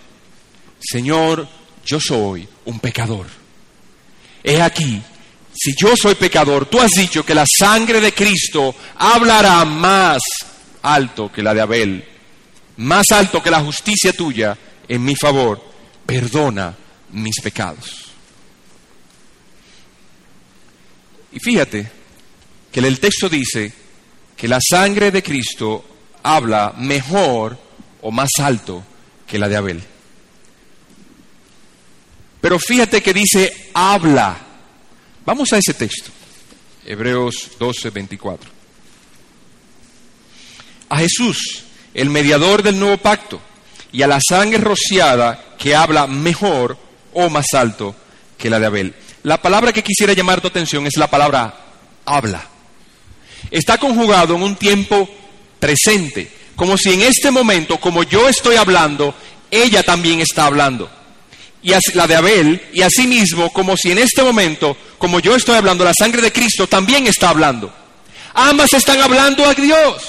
Señor, 0.78 1.48
yo 1.82 1.98
soy 1.98 2.46
un 2.66 2.78
pecador. 2.78 3.26
He 4.44 4.60
aquí, 4.60 5.00
si 5.54 5.74
yo 5.74 5.96
soy 5.96 6.14
pecador, 6.14 6.66
tú 6.66 6.78
has 6.78 6.90
dicho 6.90 7.24
que 7.24 7.34
la 7.34 7.46
sangre 7.46 8.02
de 8.02 8.12
Cristo 8.12 8.74
hablará 8.98 9.64
más 9.64 10.20
alto 10.82 11.32
que 11.32 11.42
la 11.42 11.54
de 11.54 11.62
Abel, 11.62 12.04
más 12.76 13.06
alto 13.12 13.42
que 13.42 13.50
la 13.50 13.60
justicia 13.60 14.12
tuya 14.12 14.54
en 14.86 15.02
mi 15.02 15.16
favor. 15.16 15.64
Perdona 16.04 16.76
mis 17.12 17.40
pecados. 17.40 18.08
Y 21.32 21.40
fíjate 21.40 21.90
que 22.70 22.80
el 22.80 23.00
texto 23.00 23.30
dice 23.30 23.72
que 24.36 24.48
la 24.48 24.58
sangre 24.60 25.10
de 25.10 25.22
Cristo 25.22 25.91
habla 26.22 26.74
mejor 26.76 27.58
o 28.00 28.10
más 28.10 28.30
alto 28.38 28.82
que 29.26 29.38
la 29.38 29.48
de 29.48 29.56
Abel. 29.56 29.82
Pero 32.40 32.58
fíjate 32.58 33.02
que 33.02 33.14
dice 33.14 33.70
habla. 33.72 34.36
Vamos 35.24 35.52
a 35.52 35.58
ese 35.58 35.74
texto. 35.74 36.10
Hebreos 36.84 37.52
12, 37.58 37.90
24. 37.90 38.50
A 40.88 40.98
Jesús, 40.98 41.64
el 41.94 42.10
mediador 42.10 42.62
del 42.62 42.78
nuevo 42.78 42.98
pacto, 42.98 43.40
y 43.92 44.02
a 44.02 44.06
la 44.06 44.18
sangre 44.26 44.58
rociada 44.58 45.54
que 45.58 45.76
habla 45.76 46.06
mejor 46.06 46.76
o 47.12 47.30
más 47.30 47.46
alto 47.54 47.94
que 48.36 48.50
la 48.50 48.58
de 48.58 48.66
Abel. 48.66 48.94
La 49.22 49.40
palabra 49.40 49.72
que 49.72 49.84
quisiera 49.84 50.14
llamar 50.14 50.40
tu 50.40 50.48
atención 50.48 50.86
es 50.86 50.96
la 50.96 51.08
palabra 51.08 51.54
habla. 52.04 52.42
Está 53.50 53.78
conjugado 53.78 54.34
en 54.34 54.42
un 54.42 54.56
tiempo 54.56 55.08
presente, 55.62 56.28
como 56.56 56.76
si 56.76 56.92
en 56.92 57.02
este 57.02 57.30
momento, 57.30 57.78
como 57.78 58.02
yo 58.02 58.28
estoy 58.28 58.56
hablando, 58.56 59.14
ella 59.48 59.84
también 59.84 60.20
está 60.20 60.46
hablando 60.46 60.90
y 61.62 61.72
la 61.94 62.06
de 62.06 62.16
Abel, 62.16 62.60
y 62.72 62.82
asimismo, 62.82 63.52
como 63.52 63.76
si 63.76 63.92
en 63.92 63.98
este 63.98 64.22
momento, 64.22 64.76
como 64.98 65.20
yo 65.20 65.36
estoy 65.36 65.54
hablando, 65.54 65.84
la 65.84 65.94
sangre 65.94 66.20
de 66.20 66.32
Cristo 66.32 66.66
también 66.66 67.06
está 67.06 67.28
hablando. 67.28 67.72
Ambas 68.34 68.72
están 68.72 69.00
hablando 69.00 69.44
a 69.44 69.54
Dios. 69.54 70.02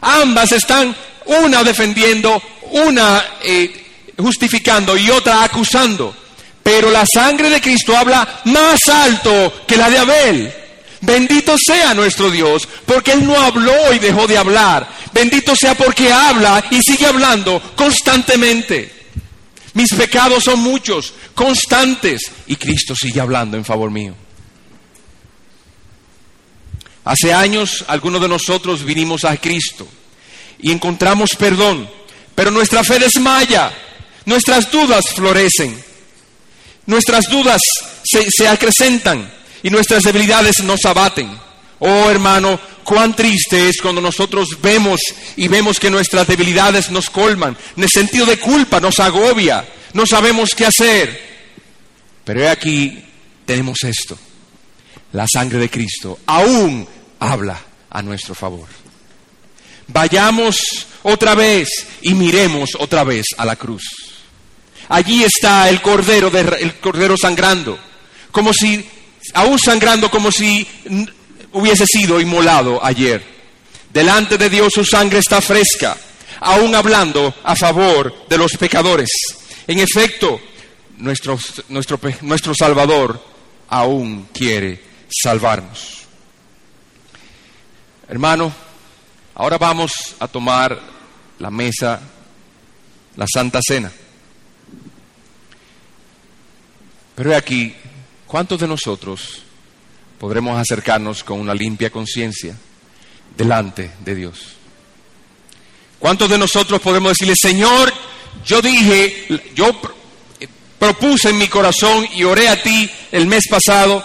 Ambas 0.00 0.50
están, 0.52 0.94
una 1.26 1.62
defendiendo, 1.62 2.42
una 2.72 3.24
eh, 3.42 3.86
justificando 4.18 4.96
y 4.96 5.10
otra 5.10 5.44
acusando. 5.44 6.14
Pero 6.62 6.90
la 6.90 7.04
sangre 7.06 7.50
de 7.50 7.60
Cristo 7.60 7.96
habla 7.96 8.40
más 8.46 8.80
alto 8.88 9.64
que 9.66 9.76
la 9.76 9.88
de 9.88 9.98
Abel. 9.98 10.54
Bendito 11.00 11.56
sea 11.58 11.94
nuestro 11.94 12.30
Dios, 12.30 12.68
porque 12.84 13.12
Él 13.12 13.26
no 13.26 13.40
habló 13.40 13.92
y 13.92 13.98
dejó 13.98 14.26
de 14.26 14.36
hablar. 14.36 14.88
Bendito 15.12 15.54
sea 15.54 15.76
porque 15.76 16.12
habla 16.12 16.64
y 16.70 16.80
sigue 16.82 17.06
hablando 17.06 17.60
constantemente. 17.76 18.92
Mis 19.74 19.94
pecados 19.94 20.44
son 20.44 20.60
muchos, 20.60 21.12
constantes, 21.34 22.22
y 22.46 22.56
Cristo 22.56 22.94
sigue 22.96 23.20
hablando 23.20 23.56
en 23.56 23.64
favor 23.64 23.90
mío. 23.90 24.14
Hace 27.04 27.32
años 27.32 27.84
algunos 27.86 28.20
de 28.20 28.28
nosotros 28.28 28.84
vinimos 28.84 29.24
a 29.24 29.36
Cristo 29.36 29.88
y 30.58 30.72
encontramos 30.72 31.30
perdón, 31.38 31.88
pero 32.34 32.50
nuestra 32.50 32.82
fe 32.82 32.98
desmaya, 32.98 33.72
nuestras 34.26 34.70
dudas 34.70 35.04
florecen, 35.14 35.82
nuestras 36.86 37.30
dudas 37.30 37.62
se, 38.04 38.30
se 38.30 38.48
acrecentan 38.48 39.37
y 39.62 39.70
nuestras 39.70 40.02
debilidades 40.02 40.62
nos 40.64 40.84
abaten. 40.84 41.30
Oh 41.80 42.10
hermano, 42.10 42.58
cuán 42.84 43.14
triste 43.14 43.68
es 43.68 43.80
cuando 43.80 44.00
nosotros 44.00 44.48
vemos 44.60 45.00
y 45.36 45.48
vemos 45.48 45.78
que 45.78 45.90
nuestras 45.90 46.26
debilidades 46.26 46.90
nos 46.90 47.10
colman, 47.10 47.56
en 47.76 47.82
el 47.82 47.90
sentido 47.90 48.26
de 48.26 48.38
culpa 48.38 48.80
nos 48.80 48.98
agobia, 48.98 49.66
no 49.92 50.06
sabemos 50.06 50.50
qué 50.56 50.66
hacer. 50.66 51.28
Pero 52.24 52.48
aquí 52.50 53.04
tenemos 53.44 53.82
esto, 53.84 54.18
la 55.12 55.26
sangre 55.26 55.58
de 55.58 55.70
Cristo 55.70 56.18
aún 56.26 56.86
habla 57.20 57.60
a 57.90 58.02
nuestro 58.02 58.34
favor. 58.34 58.68
Vayamos 59.86 60.86
otra 61.02 61.34
vez 61.34 61.68
y 62.02 62.12
miremos 62.14 62.70
otra 62.78 63.04
vez 63.04 63.26
a 63.38 63.44
la 63.44 63.56
cruz. 63.56 63.82
Allí 64.88 65.24
está 65.24 65.68
el 65.68 65.80
cordero, 65.82 66.30
el 66.36 66.74
cordero 66.76 67.16
sangrando, 67.16 67.78
como 68.30 68.52
si, 68.52 68.86
aún 69.34 69.58
sangrando 69.58 70.10
como 70.10 70.30
si 70.30 70.66
hubiese 71.52 71.86
sido 71.86 72.20
inmolado 72.20 72.84
ayer. 72.84 73.22
Delante 73.92 74.36
de 74.38 74.50
Dios 74.50 74.72
su 74.74 74.84
sangre 74.84 75.18
está 75.18 75.40
fresca, 75.40 75.96
aún 76.40 76.74
hablando 76.74 77.34
a 77.42 77.56
favor 77.56 78.26
de 78.28 78.38
los 78.38 78.52
pecadores. 78.52 79.10
En 79.66 79.78
efecto, 79.78 80.40
nuestro, 80.98 81.38
nuestro, 81.68 81.98
nuestro 82.22 82.54
Salvador 82.54 83.22
aún 83.68 84.28
quiere 84.32 84.82
salvarnos. 85.10 85.98
Hermano, 88.08 88.52
ahora 89.34 89.58
vamos 89.58 89.92
a 90.18 90.28
tomar 90.28 90.78
la 91.38 91.50
mesa, 91.50 92.00
la 93.16 93.26
Santa 93.32 93.60
Cena. 93.66 93.92
Pero 97.14 97.36
aquí, 97.36 97.74
¿cuántos 98.28 98.60
de 98.60 98.68
nosotros 98.68 99.42
podremos 100.18 100.58
acercarnos 100.58 101.24
con 101.24 101.40
una 101.40 101.54
limpia 101.54 101.90
conciencia, 101.90 102.56
delante 103.36 103.92
de 104.04 104.14
Dios. 104.14 104.40
¿Cuántos 105.98 106.28
de 106.28 106.38
nosotros 106.38 106.80
podemos 106.80 107.12
decirle, 107.12 107.34
Señor, 107.40 107.92
yo 108.44 108.60
dije, 108.60 109.26
yo 109.54 109.80
propuse 110.78 111.30
en 111.30 111.38
mi 111.38 111.48
corazón 111.48 112.06
y 112.14 112.24
oré 112.24 112.48
a 112.48 112.62
ti 112.62 112.90
el 113.12 113.26
mes 113.26 113.44
pasado 113.48 114.04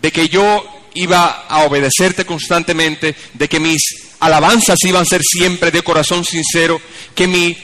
de 0.00 0.12
que 0.12 0.28
yo 0.28 0.64
iba 0.94 1.46
a 1.48 1.62
obedecerte 1.62 2.24
constantemente, 2.24 3.14
de 3.34 3.48
que 3.48 3.60
mis 3.60 3.80
alabanzas 4.20 4.78
iban 4.84 5.02
a 5.02 5.04
ser 5.04 5.22
siempre 5.22 5.70
de 5.70 5.82
corazón 5.82 6.24
sincero, 6.24 6.80
que 7.14 7.26
mi, 7.26 7.56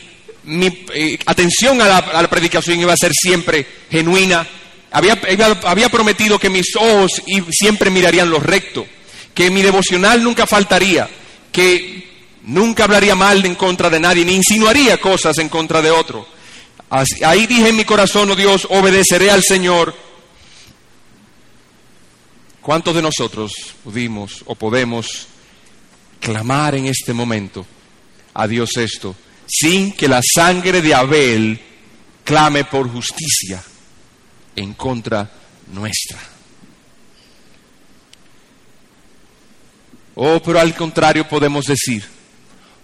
eh, 0.94 1.18
atención 1.26 1.80
a 1.80 1.88
la, 1.88 2.30
predicación 2.30 2.78
iba 2.80 2.92
a 2.92 2.96
ser 2.96 3.12
siempre 3.12 3.66
genuina. 3.90 4.46
Había, 4.94 5.18
había 5.64 5.88
prometido 5.88 6.38
que 6.38 6.48
mis 6.48 6.76
ojos 6.76 7.20
siempre 7.50 7.90
mirarían 7.90 8.30
lo 8.30 8.38
recto, 8.38 8.86
que 9.34 9.50
mi 9.50 9.60
devocional 9.60 10.22
nunca 10.22 10.46
faltaría, 10.46 11.10
que 11.50 12.28
nunca 12.44 12.84
hablaría 12.84 13.16
mal 13.16 13.44
en 13.44 13.56
contra 13.56 13.90
de 13.90 13.98
nadie, 13.98 14.24
ni 14.24 14.36
insinuaría 14.36 15.00
cosas 15.00 15.38
en 15.38 15.48
contra 15.48 15.82
de 15.82 15.90
otro. 15.90 16.24
Ahí 17.24 17.48
dije 17.48 17.70
en 17.70 17.76
mi 17.76 17.84
corazón, 17.84 18.30
oh 18.30 18.36
Dios, 18.36 18.68
obedeceré 18.70 19.32
al 19.32 19.42
Señor. 19.42 19.96
¿Cuántos 22.60 22.94
de 22.94 23.02
nosotros 23.02 23.52
pudimos 23.82 24.42
o 24.44 24.54
podemos 24.54 25.26
clamar 26.20 26.76
en 26.76 26.86
este 26.86 27.12
momento 27.12 27.66
a 28.32 28.46
Dios 28.46 28.76
esto, 28.76 29.16
sin 29.44 29.90
que 29.90 30.06
la 30.06 30.20
sangre 30.22 30.80
de 30.80 30.94
Abel 30.94 31.60
clame 32.22 32.64
por 32.64 32.88
justicia 32.88 33.60
en 34.56 34.74
contra 34.74 35.30
nuestra? 35.72 36.18
Oh, 40.16 40.40
pero 40.44 40.60
al 40.60 40.74
contrario 40.74 41.28
podemos 41.28 41.66
decir, 41.66 42.04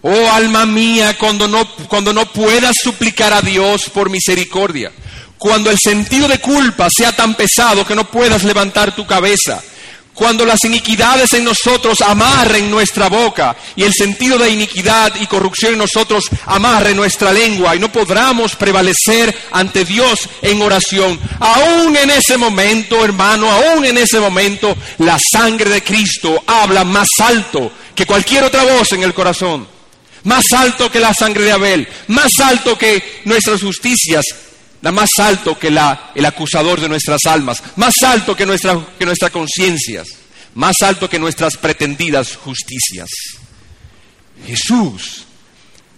Oh 0.03 0.31
alma 0.31 0.65
mía, 0.65 1.15
cuando 1.17 1.47
no, 1.47 1.67
cuando 1.87 2.11
no 2.11 2.25
puedas 2.25 2.75
suplicar 2.81 3.33
a 3.33 3.41
Dios 3.41 3.89
por 3.93 4.09
misericordia, 4.09 4.91
cuando 5.37 5.69
el 5.69 5.77
sentido 5.77 6.27
de 6.27 6.39
culpa 6.39 6.87
sea 6.89 7.11
tan 7.11 7.35
pesado 7.35 7.85
que 7.85 7.95
no 7.95 8.09
puedas 8.09 8.43
levantar 8.43 8.95
tu 8.95 9.05
cabeza, 9.05 9.61
cuando 10.21 10.45
las 10.45 10.63
iniquidades 10.65 11.33
en 11.33 11.45
nosotros 11.45 11.99
amarren 12.01 12.69
nuestra 12.69 13.09
boca 13.09 13.57
y 13.75 13.81
el 13.81 13.91
sentido 13.91 14.37
de 14.37 14.51
iniquidad 14.51 15.15
y 15.19 15.25
corrupción 15.25 15.73
en 15.73 15.79
nosotros 15.79 16.25
amarre 16.45 16.93
nuestra 16.93 17.33
lengua 17.33 17.75
y 17.75 17.79
no 17.79 17.91
podamos 17.91 18.55
prevalecer 18.55 19.35
ante 19.49 19.83
Dios 19.83 20.29
en 20.43 20.61
oración. 20.61 21.19
Aún 21.39 21.97
en 21.97 22.11
ese 22.11 22.37
momento, 22.37 23.03
hermano, 23.03 23.51
aún 23.51 23.83
en 23.83 23.97
ese 23.97 24.19
momento, 24.19 24.77
la 24.99 25.17
sangre 25.17 25.71
de 25.71 25.83
Cristo 25.83 26.43
habla 26.45 26.85
más 26.85 27.09
alto 27.17 27.71
que 27.95 28.05
cualquier 28.05 28.43
otra 28.43 28.61
voz 28.61 28.91
en 28.91 29.01
el 29.01 29.15
corazón 29.15 29.67
más 30.23 30.45
alto 30.55 30.91
que 30.91 30.99
la 30.99 31.15
sangre 31.15 31.45
de 31.45 31.51
Abel, 31.51 31.87
más 32.09 32.29
alto 32.43 32.77
que 32.77 33.21
nuestras 33.25 33.63
justicias, 33.63 34.23
más 34.89 35.09
alto 35.17 35.59
que 35.59 35.69
la, 35.69 36.11
el 36.15 36.25
acusador 36.25 36.79
de 36.79 36.89
nuestras 36.89 37.19
almas, 37.27 37.61
más 37.75 37.93
alto 38.03 38.35
que, 38.35 38.45
nuestra, 38.45 38.79
que 38.97 39.05
nuestras 39.05 39.31
conciencias, 39.31 40.07
más 40.55 40.77
alto 40.81 41.09
que 41.09 41.19
nuestras 41.19 41.57
pretendidas 41.57 42.37
justicias. 42.37 43.09
Jesús, 44.47 45.25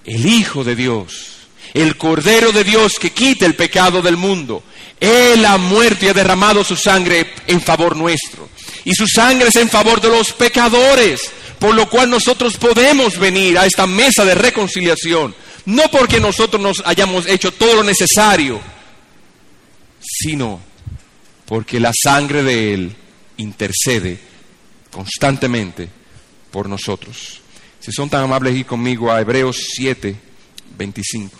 el 0.03 0.25
Hijo 0.25 0.63
de 0.63 0.75
Dios, 0.75 1.27
el 1.73 1.95
Cordero 1.95 2.51
de 2.51 2.63
Dios 2.63 2.95
que 2.99 3.11
quita 3.11 3.45
el 3.45 3.55
pecado 3.55 4.01
del 4.01 4.17
mundo, 4.17 4.63
Él 4.99 5.45
ha 5.45 5.57
muerto 5.57 6.05
y 6.05 6.09
ha 6.09 6.13
derramado 6.13 6.63
su 6.63 6.75
sangre 6.75 7.33
en 7.47 7.61
favor 7.61 7.95
nuestro. 7.95 8.49
Y 8.83 8.93
su 8.93 9.07
sangre 9.07 9.47
es 9.47 9.55
en 9.55 9.69
favor 9.69 10.01
de 10.01 10.09
los 10.09 10.33
pecadores 10.33 11.31
por 11.63 11.75
lo 11.75 11.89
cual 11.89 12.09
nosotros 12.09 12.57
podemos 12.57 13.17
venir 13.17 13.57
a 13.57 13.65
esta 13.65 13.87
mesa 13.87 14.25
de 14.25 14.35
reconciliación, 14.35 15.33
no 15.63 15.83
porque 15.89 16.19
nosotros 16.19 16.61
nos 16.61 16.83
hayamos 16.85 17.25
hecho 17.25 17.53
todo 17.53 17.75
lo 17.75 17.83
necesario, 17.83 18.59
sino 20.23 20.61
porque 21.45 21.79
la 21.79 21.91
sangre 21.93 22.43
de 22.43 22.73
Él 22.73 22.95
intercede 23.37 24.17
constantemente 24.91 25.89
por 26.51 26.69
nosotros. 26.69 27.41
Si 27.79 27.91
son 27.91 28.09
tan 28.09 28.23
amables, 28.23 28.55
ir 28.55 28.65
conmigo 28.65 29.11
a 29.11 29.19
Hebreos 29.19 29.57
7, 29.75 30.15
25. 30.77 31.37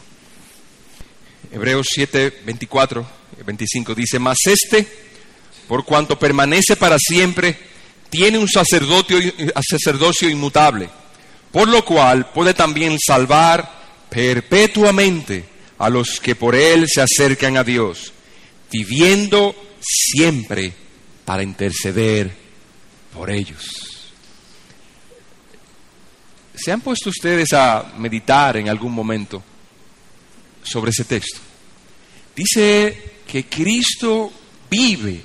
Hebreos 1.52 1.88
7, 1.94 2.42
24, 2.46 3.06
25 3.46 3.96
dice, 3.96 4.20
mas 4.20 4.40
este, 4.46 4.88
por 5.68 5.86
cuanto 5.86 6.18
permanece 6.20 6.76
para 6.76 6.98
siempre, 7.00 7.58
tiene 8.10 8.38
un 8.38 8.48
sacerdocio 8.48 10.30
inmutable, 10.30 10.90
por 11.52 11.68
lo 11.68 11.86
cual 11.86 12.32
puede 12.32 12.54
también 12.54 12.98
salvar 13.00 13.84
perpetuamente 14.10 15.46
a 15.78 15.90
los 15.90 16.20
que 16.20 16.36
por 16.36 16.56
él 16.56 16.86
se 16.88 17.02
acercan 17.02 17.58
a 17.58 17.64
Dios, 17.64 18.14
viviendo 18.74 19.56
siempre 19.80 20.74
para 21.24 21.44
interceder 21.44 22.36
por 23.14 23.30
ellos. 23.30 23.64
¿Se 26.56 26.72
han 26.72 26.82
puesto 26.82 27.12
ustedes 27.12 27.54
a 27.54 27.94
meditar 27.98 28.58
en 28.58 28.70
algún 28.70 28.92
momento 28.92 29.44
sobre 30.64 30.90
ese 30.90 31.06
texto? 31.06 31.40
Dice 32.36 33.14
que 33.28 33.46
Cristo 33.46 34.32
vive 34.70 35.22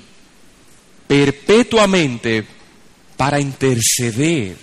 perpetuamente 1.07 2.45
para 3.17 3.39
interceder. 3.39 4.55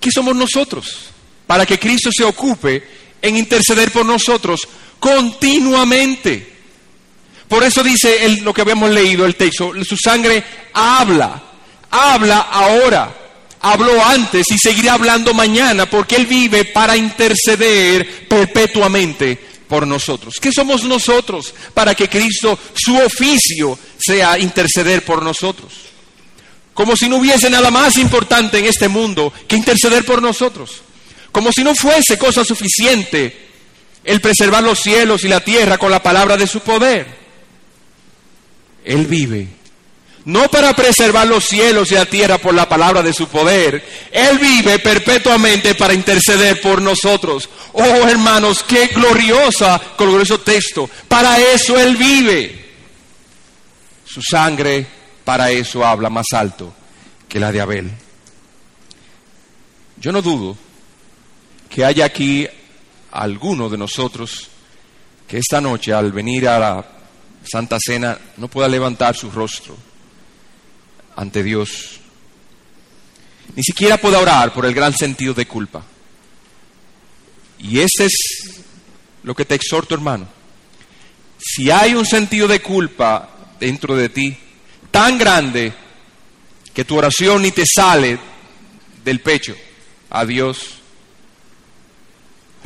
¿Qué 0.00 0.10
somos 0.12 0.36
nosotros? 0.36 1.10
Para 1.46 1.66
que 1.66 1.78
Cristo 1.78 2.10
se 2.12 2.22
ocupe 2.22 2.86
en 3.20 3.36
interceder 3.36 3.90
por 3.90 4.06
nosotros 4.06 4.60
continuamente. 4.98 6.54
Por 7.48 7.64
eso 7.64 7.82
dice 7.82 8.40
lo 8.42 8.52
que 8.52 8.60
habíamos 8.60 8.90
leído 8.90 9.24
el 9.24 9.36
texto, 9.36 9.72
su 9.82 9.96
sangre 9.96 10.44
habla, 10.74 11.42
habla 11.90 12.40
ahora, 12.40 13.14
habló 13.60 14.04
antes 14.04 14.50
y 14.50 14.58
seguirá 14.58 14.94
hablando 14.94 15.32
mañana 15.32 15.86
porque 15.86 16.16
Él 16.16 16.26
vive 16.26 16.66
para 16.66 16.96
interceder 16.96 18.28
perpetuamente 18.28 19.38
por 19.66 19.86
nosotros. 19.86 20.34
¿Qué 20.40 20.52
somos 20.52 20.84
nosotros 20.84 21.54
para 21.72 21.94
que 21.94 22.08
Cristo, 22.08 22.58
su 22.74 22.96
oficio, 22.96 23.78
sea 23.98 24.38
interceder 24.38 25.04
por 25.04 25.22
nosotros? 25.22 25.72
Como 26.74 26.96
si 26.96 27.08
no 27.08 27.16
hubiese 27.16 27.50
nada 27.50 27.70
más 27.70 27.96
importante 27.96 28.58
en 28.58 28.66
este 28.66 28.88
mundo 28.88 29.32
que 29.48 29.56
interceder 29.56 30.04
por 30.04 30.22
nosotros. 30.22 30.82
Como 31.32 31.50
si 31.50 31.64
no 31.64 31.74
fuese 31.74 32.16
cosa 32.18 32.44
suficiente 32.44 33.47
el 34.08 34.22
preservar 34.22 34.62
los 34.62 34.80
cielos 34.80 35.22
y 35.24 35.28
la 35.28 35.40
tierra 35.40 35.76
con 35.76 35.90
la 35.90 36.02
palabra 36.02 36.38
de 36.38 36.46
su 36.46 36.60
poder. 36.60 37.06
Él 38.82 39.06
vive 39.06 39.48
no 40.24 40.48
para 40.50 40.74
preservar 40.74 41.26
los 41.26 41.44
cielos 41.44 41.90
y 41.90 41.94
la 41.94 42.06
tierra 42.06 42.38
por 42.38 42.54
la 42.54 42.68
palabra 42.68 43.02
de 43.02 43.12
su 43.12 43.28
poder. 43.28 44.08
Él 44.10 44.38
vive 44.38 44.78
perpetuamente 44.78 45.74
para 45.74 45.94
interceder 45.94 46.60
por 46.60 46.80
nosotros. 46.80 47.48
Oh 47.72 48.08
hermanos, 48.08 48.62
qué 48.66 48.86
gloriosa, 48.88 49.80
glorioso 49.98 50.40
texto. 50.40 50.88
Para 51.06 51.38
eso 51.38 51.78
Él 51.78 51.96
vive. 51.96 52.66
Su 54.06 54.22
sangre 54.22 54.86
para 55.24 55.50
eso 55.50 55.84
habla 55.84 56.08
más 56.08 56.26
alto 56.32 56.74
que 57.28 57.40
la 57.40 57.52
de 57.52 57.60
Abel. 57.60 57.90
Yo 59.98 60.12
no 60.12 60.22
dudo 60.22 60.56
que 61.68 61.84
haya 61.84 62.06
aquí 62.06 62.48
alguno 63.18 63.68
de 63.68 63.76
nosotros 63.76 64.48
que 65.26 65.38
esta 65.38 65.60
noche 65.60 65.92
al 65.92 66.12
venir 66.12 66.48
a 66.48 66.58
la 66.58 66.86
Santa 67.42 67.76
Cena 67.84 68.16
no 68.36 68.48
pueda 68.48 68.68
levantar 68.68 69.16
su 69.16 69.30
rostro 69.30 69.76
ante 71.16 71.42
Dios. 71.42 72.00
Ni 73.56 73.62
siquiera 73.62 73.96
pueda 73.98 74.20
orar 74.20 74.52
por 74.52 74.64
el 74.66 74.74
gran 74.74 74.96
sentido 74.96 75.34
de 75.34 75.46
culpa. 75.46 75.82
Y 77.58 77.80
ese 77.80 78.06
es 78.06 78.60
lo 79.24 79.34
que 79.34 79.44
te 79.44 79.56
exhorto, 79.56 79.94
hermano. 79.94 80.28
Si 81.38 81.70
hay 81.70 81.94
un 81.94 82.06
sentido 82.06 82.46
de 82.46 82.62
culpa 82.62 83.28
dentro 83.58 83.96
de 83.96 84.10
ti 84.10 84.36
tan 84.92 85.18
grande 85.18 85.72
que 86.72 86.84
tu 86.84 86.96
oración 86.96 87.42
ni 87.42 87.50
te 87.50 87.64
sale 87.66 88.18
del 89.04 89.20
pecho 89.20 89.56
a 90.10 90.24
Dios, 90.24 90.77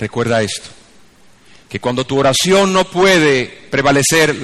recuerda 0.03 0.43
esto, 0.43 0.69
que 1.69 1.79
cuando 1.79 2.05
tu 2.05 2.19
oración 2.19 2.73
no 2.73 2.91
puede 2.91 3.45
prevalecer, 3.71 4.37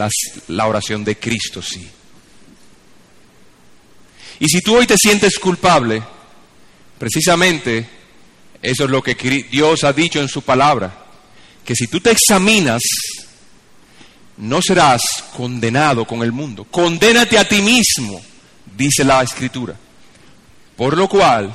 la 0.46 0.66
oración 0.68 1.02
de 1.02 1.18
Cristo 1.18 1.60
sí. 1.60 1.84
Y 4.38 4.46
si 4.46 4.60
tú 4.60 4.76
hoy 4.76 4.86
te 4.86 4.96
sientes 4.96 5.36
culpable, 5.36 6.00
precisamente 6.96 7.88
eso 8.62 8.84
es 8.84 8.90
lo 8.90 9.02
que 9.02 9.14
Dios 9.50 9.82
ha 9.82 9.92
dicho 9.92 10.20
en 10.20 10.28
su 10.28 10.42
palabra, 10.42 11.06
que 11.64 11.74
si 11.74 11.88
tú 11.88 11.98
te 11.98 12.12
examinas, 12.12 12.82
no 14.36 14.62
serás 14.62 15.02
condenado 15.36 16.04
con 16.04 16.22
el 16.22 16.30
mundo. 16.30 16.66
Condénate 16.70 17.36
a 17.36 17.48
ti 17.48 17.60
mismo, 17.60 18.22
dice 18.76 19.02
la 19.02 19.24
escritura. 19.24 19.74
Por 20.76 20.96
lo 20.96 21.08
cual, 21.08 21.52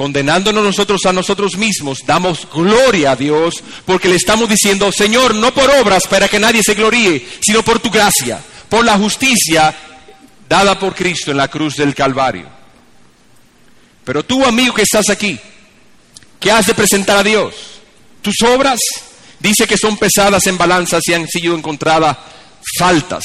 condenándonos 0.00 0.64
nosotros 0.64 1.04
a 1.04 1.12
nosotros 1.12 1.58
mismos, 1.58 1.98
damos 2.06 2.48
gloria 2.50 3.10
a 3.10 3.16
Dios 3.16 3.62
porque 3.84 4.08
le 4.08 4.16
estamos 4.16 4.48
diciendo, 4.48 4.90
Señor, 4.90 5.34
no 5.34 5.52
por 5.52 5.68
obras 5.68 6.06
para 6.08 6.26
que 6.26 6.40
nadie 6.40 6.62
se 6.64 6.72
gloríe, 6.72 7.28
sino 7.42 7.62
por 7.62 7.80
tu 7.80 7.90
gracia, 7.90 8.42
por 8.70 8.82
la 8.82 8.96
justicia 8.96 9.76
dada 10.48 10.78
por 10.78 10.94
Cristo 10.94 11.32
en 11.32 11.36
la 11.36 11.48
cruz 11.48 11.76
del 11.76 11.94
Calvario. 11.94 12.48
Pero 14.02 14.24
tú, 14.24 14.42
amigo 14.42 14.72
que 14.72 14.84
estás 14.84 15.10
aquí, 15.10 15.38
¿qué 16.40 16.50
has 16.50 16.64
de 16.64 16.72
presentar 16.72 17.18
a 17.18 17.22
Dios? 17.22 17.54
Tus 18.22 18.40
obras 18.40 18.80
dice 19.38 19.66
que 19.66 19.76
son 19.76 19.98
pesadas 19.98 20.46
en 20.46 20.56
balanzas 20.56 21.02
y 21.08 21.12
han 21.12 21.28
sido 21.28 21.54
encontradas 21.54 22.16
faltas. 22.78 23.22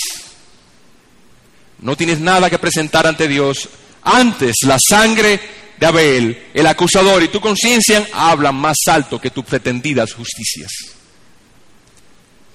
No 1.79 1.95
tienes 1.95 2.19
nada 2.19 2.49
que 2.49 2.59
presentar 2.59 3.07
ante 3.07 3.29
Dios. 3.29 3.69
Antes 4.03 4.57
la 4.63 4.77
sangre 4.89 5.63
de 5.77 5.85
Abel, 5.85 6.47
el 6.53 6.67
acusador 6.67 7.21
y 7.23 7.27
tu 7.27 7.41
conciencia 7.41 8.07
hablan 8.13 8.55
más 8.55 8.77
alto 8.87 9.19
que 9.19 9.29
tus 9.29 9.43
pretendidas 9.45 10.13
justicias. 10.13 10.71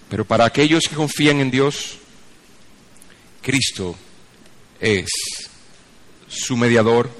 Pero 0.09 0.25
para 0.25 0.45
aquellos 0.45 0.85
que 0.89 0.97
confían 0.97 1.41
en 1.41 1.51
Dios, 1.51 1.99
Cristo 3.43 3.97
es 4.81 5.09
su 6.29 6.57
mediador, 6.57 7.11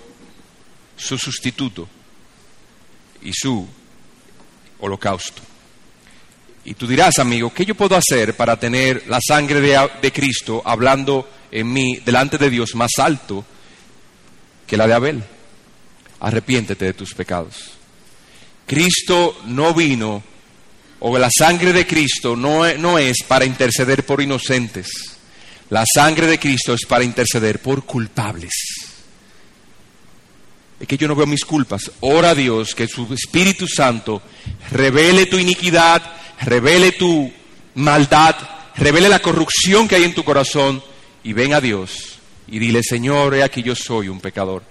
su 0.97 1.19
sustituto 1.19 1.89
y 3.23 3.33
su 3.33 3.69
holocausto. 4.81 5.43
Y 6.65 6.75
tú 6.75 6.87
dirás, 6.87 7.19
amigo, 7.19 7.53
¿qué 7.53 7.65
yo 7.65 7.75
puedo 7.75 7.97
hacer 7.97 8.37
para 8.37 8.59
tener 8.59 9.05
la 9.09 9.19
sangre 9.27 9.61
de, 9.61 10.13
Cristo 10.13 10.63
hablando 10.65 11.29
en 11.51 11.73
mí 11.73 11.97
delante 12.05 12.39
de 12.39 12.51
Dios 12.51 12.75
más 12.75 12.91
alto 12.99 13.45
que 14.67 14.77
la 14.77 14.87
de 14.87 14.93
Abel? 14.93 15.25
Arrepiéntete 16.21 16.85
de 16.85 16.93
tus 16.93 17.15
pecados. 17.15 17.73
Cristo 18.67 19.41
no 19.47 19.75
vino, 19.75 20.23
o 21.01 21.19
la 21.19 21.31
sangre 21.31 21.73
de 21.73 21.87
Cristo 21.87 22.37
no, 22.37 22.73
no 22.75 22.99
es 22.99 23.17
para 23.27 23.45
interceder 23.45 24.05
por 24.05 24.21
inocentes. 24.21 24.89
La 25.71 25.85
sangre 25.93 26.27
de 26.27 26.39
Cristo 26.39 26.75
es 26.75 26.85
para 26.87 27.05
interceder 27.05 27.61
por 27.61 27.85
culpables. 27.85 28.53
Es 30.79 30.87
que 30.89 30.97
yo 30.97 31.09
no 31.09 31.15
veo 31.15 31.27
mis 31.27 31.45
culpas. 31.45 31.91
Ora 32.01 32.31
a 32.31 32.35
Dios 32.35 32.75
que 32.75 32.89
su 32.89 33.13
Espíritu 33.13 33.67
Santo 33.67 34.23
revele 34.71 35.27
tu 35.27 35.39
iniquidad, 35.39 36.03
revele 36.41 36.93
tu 36.93 37.33
maldad, 37.75 38.37
revele 38.77 39.09
la 39.09 39.21
corrupción 39.21 39.87
que 39.87 39.97
hay 39.97 40.05
en 40.05 40.15
tu 40.15 40.25
corazón 40.25 40.83
y 41.23 41.33
ven 41.33 41.55
a 41.55 41.61
Dios 41.61 42.19
y 42.49 42.59
dile, 42.59 42.83
Señor, 42.83 43.35
he 43.35 43.43
aquí 43.43 43.63
yo 43.63 43.77
soy 43.77 44.09
un 44.09 44.21
pecador. 44.21 44.63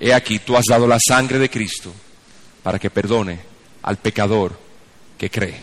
He 0.00 0.14
aquí 0.14 0.38
tú 0.38 0.56
has 0.56 0.64
dado 0.68 0.86
la 0.86 0.98
sangre 0.98 1.38
de 1.38 1.50
Cristo 1.50 1.92
para 2.62 2.78
que 2.78 2.88
perdone 2.88 3.38
al 3.82 3.98
pecador 3.98 4.58
que 5.18 5.30
cree. 5.30 5.60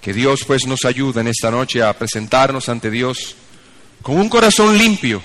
Que 0.00 0.14
Dios 0.14 0.40
pues 0.46 0.66
nos 0.66 0.84
ayude 0.86 1.20
en 1.20 1.28
esta 1.28 1.50
noche 1.50 1.82
a 1.82 1.92
presentarnos 1.96 2.70
ante 2.70 2.90
Dios 2.90 3.36
con 4.00 4.18
un 4.18 4.28
corazón 4.28 4.76
limpio, 4.76 5.22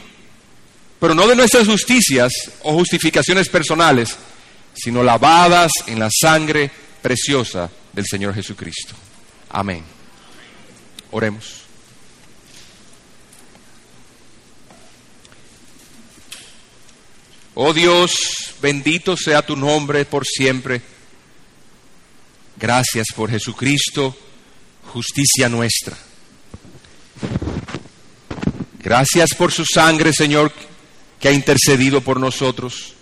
pero 1.00 1.16
no 1.16 1.26
de 1.26 1.36
nuestras 1.36 1.68
justicias 1.68 2.34
o 2.64 2.74
justificaciones 2.74 3.50
personales, 3.50 4.16
sino 4.74 5.02
lavadas 5.02 5.72
en 5.88 6.00
la 6.00 6.10
sangre 6.12 6.70
preciosa 7.02 7.70
del 7.94 8.06
Señor 8.06 8.36
Jesucristo. 8.36 8.94
Amén. 9.50 9.84
Oremos. 11.12 11.67
Oh 17.60 17.74
Dios, 17.74 18.54
bendito 18.62 19.18
sea 19.18 19.42
tu 19.42 19.56
nombre 19.56 20.06
por 20.06 20.28
siempre. 20.28 20.80
Gracias 22.56 23.08
por 23.16 23.32
Jesucristo, 23.32 24.16
justicia 24.94 25.50
nuestra. 25.50 25.98
Gracias 28.78 29.32
por 29.36 29.52
su 29.52 29.66
sangre, 29.66 30.14
Señor, 30.14 30.54
que 31.20 31.30
ha 31.30 31.32
intercedido 31.32 32.02
por 32.02 32.20
nosotros 32.20 32.94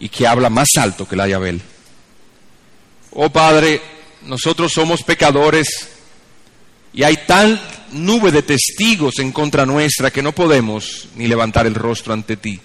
y 0.00 0.08
que 0.08 0.26
habla 0.26 0.50
más 0.50 0.70
alto 0.80 1.06
que 1.06 1.14
la 1.14 1.26
de 1.26 1.34
Abel. 1.34 1.62
Oh 3.12 3.30
Padre, 3.30 3.80
nosotros 4.22 4.72
somos 4.72 5.04
pecadores 5.04 5.68
y 6.92 7.04
hay 7.04 7.18
tal 7.24 7.62
nube 7.92 8.32
de 8.32 8.42
testigos 8.42 9.20
en 9.20 9.30
contra 9.30 9.64
nuestra 9.64 10.10
que 10.10 10.22
no 10.22 10.32
podemos 10.32 11.06
ni 11.14 11.28
levantar 11.28 11.68
el 11.68 11.76
rostro 11.76 12.12
ante 12.12 12.36
ti. 12.36 12.60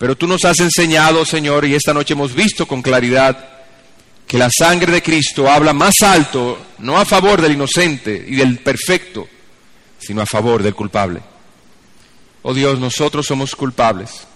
Pero 0.00 0.16
tú 0.16 0.26
nos 0.26 0.46
has 0.46 0.58
enseñado, 0.60 1.26
Señor, 1.26 1.66
y 1.66 1.74
esta 1.74 1.92
noche 1.92 2.14
hemos 2.14 2.34
visto 2.34 2.66
con 2.66 2.80
claridad 2.80 3.50
que 4.26 4.38
la 4.38 4.48
sangre 4.48 4.90
de 4.90 5.02
Cristo 5.02 5.46
habla 5.46 5.74
más 5.74 5.92
alto, 6.00 6.58
no 6.78 6.96
a 6.96 7.04
favor 7.04 7.42
del 7.42 7.52
inocente 7.52 8.24
y 8.26 8.36
del 8.36 8.60
perfecto, 8.60 9.28
sino 9.98 10.22
a 10.22 10.26
favor 10.26 10.62
del 10.62 10.74
culpable. 10.74 11.20
Oh 12.40 12.54
Dios, 12.54 12.78
nosotros 12.78 13.26
somos 13.26 13.54
culpables. 13.54 14.26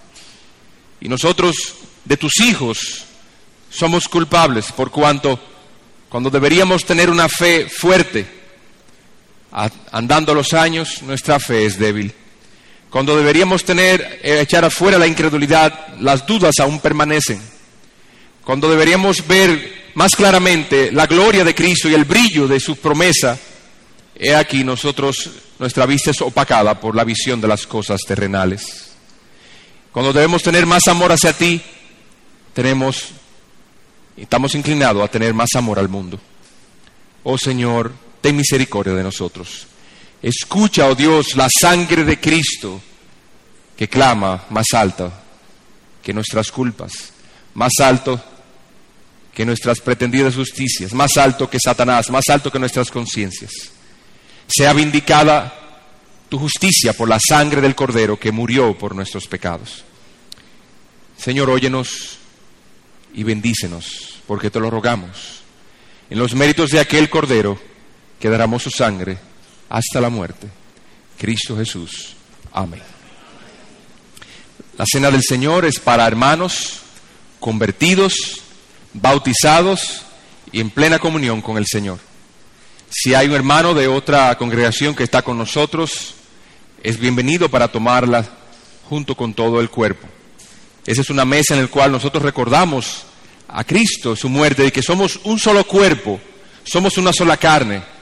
Y 1.00 1.08
nosotros, 1.08 1.56
de 2.04 2.18
tus 2.18 2.40
hijos, 2.40 3.06
somos 3.70 4.06
culpables 4.06 4.70
por 4.70 4.90
cuanto 4.90 5.40
cuando 6.10 6.28
deberíamos 6.28 6.84
tener 6.84 7.08
una 7.08 7.30
fe 7.30 7.70
fuerte, 7.70 8.26
andando 9.92 10.34
los 10.34 10.52
años, 10.52 11.00
nuestra 11.00 11.40
fe 11.40 11.64
es 11.64 11.78
débil. 11.78 12.14
Cuando 12.94 13.16
deberíamos 13.16 13.64
tener, 13.64 14.20
eh, 14.22 14.38
echar 14.42 14.64
afuera 14.64 15.00
la 15.00 15.08
incredulidad, 15.08 15.96
las 15.98 16.24
dudas 16.24 16.54
aún 16.60 16.78
permanecen. 16.78 17.42
Cuando 18.44 18.70
deberíamos 18.70 19.26
ver 19.26 19.90
más 19.94 20.14
claramente 20.14 20.92
la 20.92 21.08
gloria 21.08 21.42
de 21.42 21.56
Cristo 21.56 21.88
y 21.88 21.94
el 21.94 22.04
brillo 22.04 22.46
de 22.46 22.60
su 22.60 22.76
promesa, 22.76 23.36
he 24.14 24.32
aquí 24.32 24.62
nosotros, 24.62 25.28
nuestra 25.58 25.86
vista 25.86 26.12
es 26.12 26.22
opacada 26.22 26.78
por 26.78 26.94
la 26.94 27.02
visión 27.02 27.40
de 27.40 27.48
las 27.48 27.66
cosas 27.66 28.00
terrenales. 28.06 28.92
Cuando 29.90 30.12
debemos 30.12 30.44
tener 30.44 30.64
más 30.64 30.86
amor 30.86 31.10
hacia 31.10 31.32
ti, 31.32 31.60
tenemos 32.52 33.08
estamos 34.16 34.54
inclinados 34.54 35.02
a 35.02 35.10
tener 35.10 35.34
más 35.34 35.48
amor 35.56 35.80
al 35.80 35.88
mundo. 35.88 36.20
Oh 37.24 37.38
Señor, 37.38 37.90
ten 38.20 38.36
misericordia 38.36 38.94
de 38.94 39.02
nosotros. 39.02 39.66
Escucha, 40.24 40.88
oh 40.88 40.94
Dios, 40.94 41.36
la 41.36 41.48
sangre 41.50 42.02
de 42.02 42.18
Cristo 42.18 42.80
que 43.76 43.88
clama 43.88 44.46
más 44.48 44.68
alto 44.72 45.12
que 46.02 46.14
nuestras 46.14 46.50
culpas, 46.50 47.12
más 47.52 47.72
alto 47.82 48.24
que 49.34 49.44
nuestras 49.44 49.80
pretendidas 49.80 50.34
justicias, 50.34 50.94
más 50.94 51.18
alto 51.18 51.50
que 51.50 51.58
Satanás, 51.62 52.08
más 52.08 52.26
alto 52.30 52.50
que 52.50 52.58
nuestras 52.58 52.90
conciencias. 52.90 53.52
Sea 54.46 54.72
vindicada 54.72 55.52
tu 56.30 56.38
justicia 56.38 56.94
por 56.94 57.06
la 57.06 57.20
sangre 57.20 57.60
del 57.60 57.74
Cordero 57.74 58.18
que 58.18 58.32
murió 58.32 58.78
por 58.78 58.94
nuestros 58.94 59.26
pecados. 59.26 59.84
Señor, 61.18 61.50
óyenos 61.50 62.16
y 63.12 63.24
bendícenos, 63.24 64.20
porque 64.26 64.48
te 64.48 64.58
lo 64.58 64.70
rogamos. 64.70 65.42
En 66.08 66.18
los 66.18 66.34
méritos 66.34 66.70
de 66.70 66.80
aquel 66.80 67.10
Cordero 67.10 67.60
que 68.18 68.30
derramó 68.30 68.58
su 68.58 68.70
sangre 68.70 69.18
hasta 69.74 70.00
la 70.00 70.08
muerte. 70.08 70.46
Cristo 71.18 71.56
Jesús. 71.56 72.14
Amén. 72.52 72.80
La 74.78 74.84
cena 74.86 75.10
del 75.10 75.22
Señor 75.22 75.64
es 75.64 75.80
para 75.80 76.06
hermanos 76.06 76.78
convertidos, 77.40 78.14
bautizados 78.92 80.02
y 80.52 80.60
en 80.60 80.70
plena 80.70 81.00
comunión 81.00 81.42
con 81.42 81.58
el 81.58 81.66
Señor. 81.66 81.98
Si 82.88 83.14
hay 83.14 83.26
un 83.26 83.34
hermano 83.34 83.74
de 83.74 83.88
otra 83.88 84.38
congregación 84.38 84.94
que 84.94 85.02
está 85.02 85.22
con 85.22 85.36
nosotros, 85.36 86.14
es 86.80 86.96
bienvenido 86.96 87.48
para 87.48 87.66
tomarla 87.66 88.24
junto 88.88 89.16
con 89.16 89.34
todo 89.34 89.60
el 89.60 89.70
cuerpo. 89.70 90.06
Esa 90.86 91.00
es 91.00 91.10
una 91.10 91.24
mesa 91.24 91.54
en 91.54 91.62
la 91.62 91.68
cual 91.68 91.90
nosotros 91.90 92.22
recordamos 92.22 93.06
a 93.48 93.64
Cristo, 93.64 94.14
su 94.14 94.28
muerte, 94.28 94.64
y 94.66 94.70
que 94.70 94.82
somos 94.82 95.18
un 95.24 95.40
solo 95.40 95.64
cuerpo, 95.66 96.20
somos 96.62 96.96
una 96.96 97.12
sola 97.12 97.36
carne, 97.36 97.93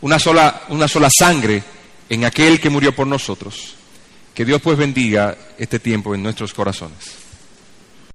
una 0.00 0.18
sola, 0.18 0.62
una 0.68 0.88
sola 0.88 1.08
sangre 1.10 1.62
en 2.08 2.24
aquel 2.24 2.60
que 2.60 2.70
murió 2.70 2.94
por 2.94 3.06
nosotros. 3.06 3.74
Que 4.34 4.44
Dios 4.44 4.60
pues 4.62 4.78
bendiga 4.78 5.36
este 5.58 5.78
tiempo 5.78 6.14
en 6.14 6.22
nuestros 6.22 6.54
corazones. 6.54 7.27